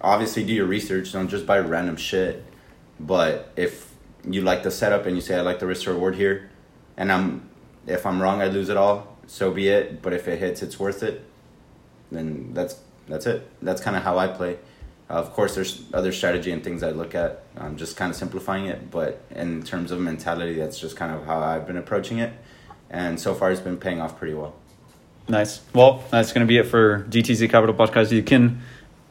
obviously 0.00 0.44
do 0.44 0.52
your 0.52 0.66
research. 0.66 1.12
Don't 1.12 1.28
just 1.28 1.46
buy 1.46 1.58
random 1.58 1.96
shit. 1.96 2.44
But 3.00 3.52
if 3.56 3.94
you 4.28 4.42
like 4.42 4.62
the 4.62 4.70
setup 4.70 5.06
and 5.06 5.16
you 5.16 5.22
say 5.22 5.36
I 5.36 5.40
like 5.40 5.58
the 5.58 5.66
risk 5.66 5.86
reward 5.86 6.16
here, 6.16 6.50
and 6.96 7.10
I'm 7.12 7.48
if 7.86 8.04
I'm 8.04 8.20
wrong, 8.20 8.42
I 8.42 8.48
lose 8.48 8.68
it 8.68 8.76
all. 8.76 9.16
So 9.26 9.50
be 9.52 9.68
it. 9.68 10.02
But 10.02 10.12
if 10.12 10.28
it 10.28 10.38
hits, 10.38 10.62
it's 10.62 10.78
worth 10.78 11.02
it. 11.02 11.24
Then 12.10 12.50
that's 12.52 12.80
that's 13.08 13.26
it. 13.26 13.48
That's 13.62 13.80
kind 13.80 13.96
of 13.96 14.02
how 14.02 14.18
I 14.18 14.28
play. 14.28 14.58
Of 15.08 15.32
course, 15.32 15.54
there's 15.54 15.82
other 15.94 16.12
strategy 16.12 16.50
and 16.50 16.64
things 16.64 16.82
I 16.82 16.90
look 16.90 17.14
at. 17.14 17.44
I'm 17.56 17.76
just 17.76 17.96
kind 17.96 18.10
of 18.10 18.16
simplifying 18.16 18.66
it, 18.66 18.90
but 18.90 19.22
in 19.30 19.62
terms 19.62 19.92
of 19.92 20.00
mentality, 20.00 20.54
that's 20.54 20.78
just 20.78 20.96
kind 20.96 21.14
of 21.14 21.24
how 21.26 21.40
I've 21.40 21.66
been 21.66 21.76
approaching 21.76 22.18
it, 22.18 22.32
and 22.90 23.20
so 23.20 23.34
far 23.34 23.50
it's 23.50 23.60
been 23.60 23.76
paying 23.76 24.00
off 24.00 24.18
pretty 24.18 24.34
well. 24.34 24.54
Nice. 25.28 25.60
Well, 25.74 26.04
that's 26.10 26.32
going 26.32 26.46
to 26.46 26.48
be 26.48 26.58
it 26.58 26.66
for 26.66 27.04
GTZ 27.10 27.50
Capital 27.50 27.74
Podcast. 27.74 28.12
You 28.12 28.22
can 28.22 28.62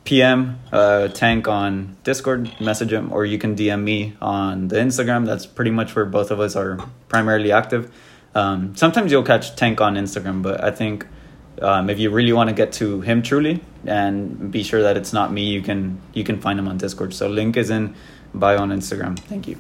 PM 0.06 0.60
uh, 0.72 1.10
Tank 1.10 1.48
on 1.48 1.98
Discord, 2.04 2.50
message 2.62 2.94
him, 2.94 3.12
or 3.12 3.26
you 3.26 3.38
can 3.38 3.56
DM 3.56 3.82
me 3.84 4.16
on 4.22 4.68
the 4.70 4.78
Instagram. 4.78 5.26
That's 5.26 5.46
pretty 5.46 5.72
much 5.72 5.96
where 5.96 6.06
both 6.06 6.32
of 6.32 6.40
us 6.40 6.56
are 6.56 6.78
primarily 7.10 7.52
active. 7.52 7.94
Um, 8.34 8.76
sometimes 8.76 9.12
you'll 9.12 9.24
catch 9.24 9.56
Tank 9.56 9.82
on 9.82 9.96
Instagram, 9.96 10.42
but 10.42 10.64
I 10.64 10.72
think 10.72 11.08
um, 11.62 11.90
if 11.90 12.00
you 12.00 12.10
really 12.10 12.34
want 12.34 12.50
to 12.50 12.56
get 12.56 12.74
to 12.74 13.02
him 13.02 13.22
truly 13.22 13.62
and 13.86 14.52
be 14.52 14.64
sure 14.64 14.82
that 14.84 14.98
it's 14.98 15.14
not 15.14 15.32
me, 15.32 15.44
you 15.44 15.62
can 15.62 16.02
you 16.14 16.24
can 16.24 16.40
find 16.40 16.60
him 16.60 16.68
on 16.68 16.78
Discord. 16.78 17.14
So 17.14 17.28
link 17.28 17.58
is 17.58 17.70
in 17.70 17.96
bio 18.34 18.58
on 18.58 18.70
Instagram. 18.70 19.18
Thank 19.20 19.48
you. 19.48 19.58